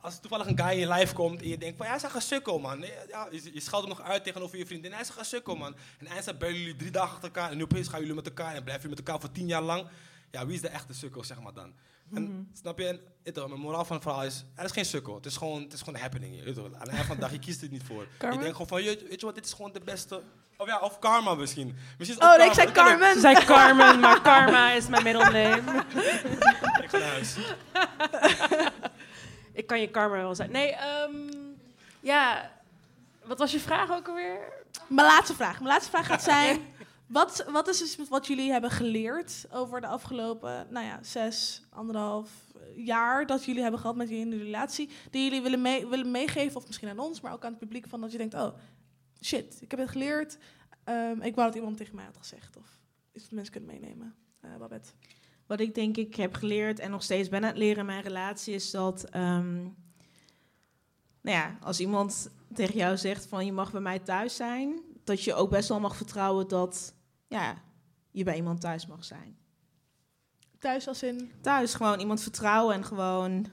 [0.00, 2.08] als er toevallig een guy in je life komt en je denkt van, ja, hij
[2.08, 2.84] is een sukkel, man.
[3.08, 5.74] Ja, je, je scheldt hem nog uit tegenover je vriendin, hij is een sukkel, man.
[5.98, 8.54] En eindelijk bellen jullie drie dagen achter elkaar en nu opeens gaan jullie met elkaar
[8.54, 9.86] en blijven jullie met elkaar voor tien jaar lang.
[10.30, 11.72] Ja, wie is de echte sukkel, zeg maar dan?
[12.14, 12.42] En, Mhm.
[12.52, 13.00] Snap je?
[13.22, 15.14] En, toch, mijn moraal van het verhaal is, er is geen sukkel.
[15.14, 16.36] Het is gewoon, het is gewoon een happening.
[16.36, 16.64] Je weet toch?
[16.64, 18.06] Aan het eind van de dag, je kiest het niet voor.
[18.18, 18.36] Carmen?
[18.38, 20.22] Je denkt gewoon van, je, weet je wat, dit is gewoon de beste...
[20.56, 21.76] Of ja, of karma misschien.
[21.98, 22.72] misschien is Oh, nee, ik zei.
[22.72, 23.14] Carmen.
[23.14, 25.56] Ze zei Carmen, maar Karma is mijn middelname.
[26.82, 27.36] Ik ga naar huis.
[29.60, 30.50] ik kan je Karma wel zijn.
[30.50, 31.12] Nee, ehm,
[32.00, 32.50] ja.
[33.24, 34.52] Wat was je vraag ook alweer?
[34.88, 35.58] Mijn laatste vraag.
[35.58, 36.78] Mijn laatste vraag gaat zijn...
[37.06, 42.30] Wat, wat is dus wat jullie hebben geleerd over de afgelopen, nou ja, zes, anderhalf
[42.76, 46.10] jaar dat jullie hebben gehad met jullie in de relatie, die jullie willen, mee, willen
[46.10, 48.54] meegeven, of misschien aan ons, maar ook aan het publiek, van dat je denkt, oh,
[49.22, 50.38] shit, ik heb het geleerd,
[50.90, 52.80] Ehm, ik wou dat iemand tegen mij had gezegd, of
[53.12, 54.14] iets wat mensen kunnen meenemen.
[54.40, 54.90] Eh Babette.
[55.50, 58.02] Wat ik denk ik heb geleerd en nog steeds ben aan het leren in mijn
[58.02, 59.54] relatie is dat, ehm,
[61.20, 65.22] nou ja, als iemand tegen jou zegt van je mag bij mij thuis zijn, dat
[65.22, 66.94] je ook best wel mag vertrouwen dat,
[67.28, 67.62] ja,
[68.10, 69.36] je bij iemand thuis mag zijn.
[70.58, 71.30] Thuis als in?
[71.40, 73.46] Thuis gewoon iemand vertrouwen en gewoon,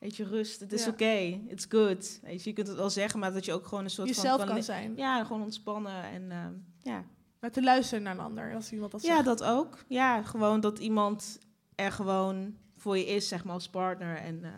[0.00, 0.60] weet je, rust.
[0.60, 0.90] Het is Ja.
[0.90, 2.20] oké, it's good.
[2.22, 4.40] Weet je, je kunt het wel zeggen, maar dat je ook gewoon een soort Jezelf
[4.40, 4.48] van...
[4.48, 4.96] kan zijn.
[4.96, 6.52] Ja, gewoon ontspannen en ehm,
[6.82, 7.04] ja.
[7.40, 9.24] Maar te luisteren naar een ander, als iemand dat Ja, zegt.
[9.24, 9.84] dat ook.
[9.88, 11.38] Ja, gewoon dat iemand
[11.74, 14.16] er gewoon voor je is, zeg maar, als partner.
[14.16, 14.50] En eh,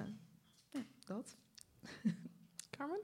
[0.71, 1.37] ja, dat.
[2.77, 3.01] Carmen?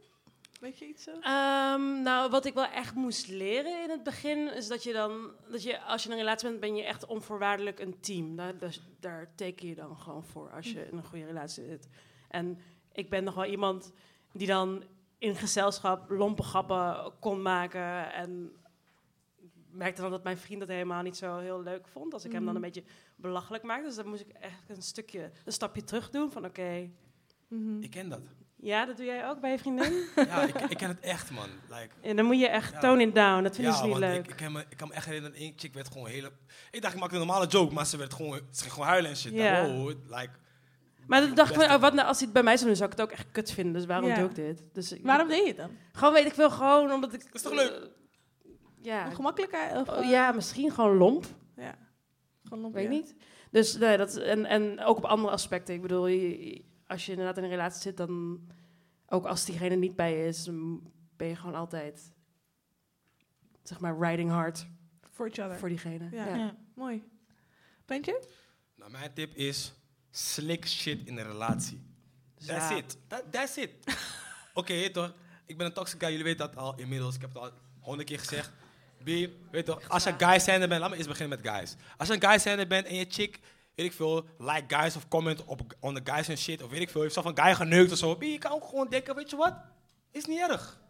[0.61, 1.11] Weet je iets zo?
[1.11, 5.31] Ehm, nou, wat ik wel echt moest leren in het begin is dat je dan,
[5.51, 8.37] dat je als je in een relatie bent, ben je echt onvoorwaardelijk een team.
[8.37, 11.89] Daar, daar, daar teken je dan gewoon voor als je in een goede relatie zit.
[12.29, 12.59] En
[12.93, 13.93] ik ben nog wel iemand
[14.33, 14.85] die dan
[15.18, 18.53] in gezelschap lompe grappen kon maken en
[19.75, 22.45] merkte dan dat mijn vriend dat helemaal niet zo heel leuk vond als ik hem
[22.45, 22.70] dan een Mhm.
[22.70, 22.85] beetje
[23.16, 23.87] belachelijk maakte.
[23.87, 26.91] Dus dan moest ik echt een stukje, een stapje terug doen van oké.
[27.81, 28.20] Ik ken dat.
[28.57, 29.93] Ja, dat doe jij ook bij je vriendin?
[30.16, 31.49] Ja, ik, ik ken het echt, man.
[31.68, 32.79] Like, En dan moet je echt Ja.
[32.79, 33.43] tone it down.
[33.43, 34.25] Dat vinden ja, ze niet want leuk.
[34.25, 36.33] Ik, ik, kan me, ik kan me echt herinneren, één chick werd gewoon hele...
[36.70, 39.11] Ik dacht, ik maakte een normale joke, maar ze werd gewoon, ze ging gewoon huilen
[39.11, 39.33] en shit.
[39.33, 39.66] Ja.
[39.66, 40.31] Wow, like...
[41.07, 42.91] Maar dan dacht ik, oh, wat nou, als hij het bij mij zou doen, zou
[42.91, 43.72] ik het ook echt kut vinden.
[43.72, 44.14] Dus waarom Ja.
[44.14, 44.62] doe ik dit?
[44.72, 45.70] Dus ik- Waarom deed je het dan?
[45.93, 47.25] Gewoon weet ik veel, gewoon omdat ik...
[47.25, 47.89] Dat is toch leuk?
[48.85, 49.07] Ja.
[49.09, 49.76] Ongemakkelijkheid?
[49.76, 51.24] Of, Oh, ja, misschien gewoon lomp.
[51.57, 51.78] Ja.
[52.43, 52.91] Gewoon lomp, Weet ja.
[52.91, 53.14] niet.
[53.51, 55.74] Dus nee, dat, en, en ook op andere aspecten.
[55.74, 56.03] Ik bedoel,
[56.87, 58.41] als je inderdaad in een relatie zit, dan...
[59.09, 62.12] Ook als diegene niet bij je is, dan ben je gewoon altijd...
[63.62, 64.66] Zeg maar, riding hard.
[65.11, 65.59] For each other.
[65.59, 66.09] Voor diegene.
[66.11, 66.26] Ja.
[66.28, 66.35] Ja.
[66.37, 66.57] Ja.
[66.74, 67.03] Mooi.
[67.87, 68.22] Bentje?
[68.76, 69.74] Nou, mijn tip is,
[70.11, 71.82] slick shit in een relatie.
[72.47, 72.76] That's Ja.
[72.76, 72.99] it.
[73.07, 73.70] That, that's it.
[74.55, 75.14] Oké, toch?
[75.47, 77.14] Ik ben een toxic guy, jullie weten dat al inmiddels.
[77.14, 78.53] Ik heb het al honderd keer gezegd.
[79.05, 81.75] B, weet toch, als je guy zijnde bent, laat me eens beginnen met guys.
[81.97, 83.41] Als je een guy zijnde bent en je chick,
[83.75, 86.81] weet ik veel, like guys of comment op on the guys en shit, of weet
[86.81, 88.15] ik veel, heeft zelf een guy geneukt of zo.
[88.15, 89.55] B, je kan ook gewoon denken, weet je wat,
[90.11, 90.81] is niet erg.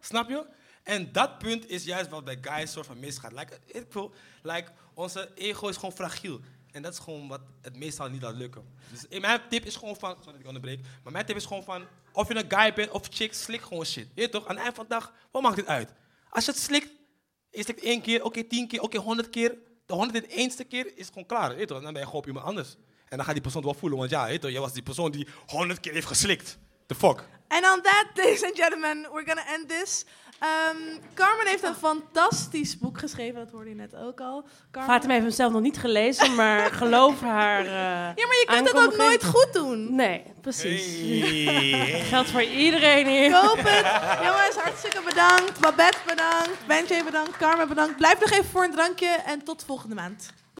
[0.00, 0.46] Snap je?
[0.82, 3.32] En dat punt is juist wat bij guys soort van misgaat.
[3.32, 6.40] Like, ik wil, like, onze ego is gewoon fragiel.
[6.70, 8.64] En dat is gewoon wat het meestal niet laat lukken.
[8.90, 11.64] Dus mijn tip is gewoon van, sorry dat ik onderbreek, maar mijn tip is gewoon
[11.64, 14.08] van, of je een guy bent of chick, slik gewoon shit.
[14.14, 15.92] Je toch, aan het eind van de dag, wat maakt dit uit?
[16.30, 16.90] Als je het slikt,
[17.52, 19.56] je slikt één keer, oké tien keer, oké honderd keer.
[19.86, 21.56] De honderd en eenste keer is gewoon klaar.
[21.56, 21.68] Weet?
[21.68, 22.76] Dan ben je gewoon op iemand anders.
[23.08, 24.82] En dan gaat die persoon het wel voelen, want ja, weet je jij was die
[24.82, 26.58] persoon die honderd keer heeft geslikt.
[26.86, 27.28] The fuck?
[27.52, 30.04] En on that, ladies and gentlemen, we're gonna end this.
[30.38, 30.76] Ehm,
[31.14, 34.44] Carmen heeft een fantastisch boek geschreven, dat hoorde je net ook al.
[34.70, 37.58] Carmen- Fatima heeft hem zelf nog niet gelezen, maar geloof haar.
[37.60, 37.64] eh,
[38.16, 39.94] Ja, maar je kunt het ook nooit goed doen.
[39.94, 40.84] Nee, precies.
[41.20, 42.00] Hey.
[42.10, 43.30] Geldt voor iedereen hier.
[43.40, 43.86] Koop het.
[44.26, 45.60] Jongens, hartstikke bedankt.
[45.60, 46.66] Babette bedankt.
[46.66, 47.36] Benjay bedankt.
[47.36, 47.96] Carmen bedankt.
[47.96, 50.30] Blijf nog even voor een drankje en tot volgende maand.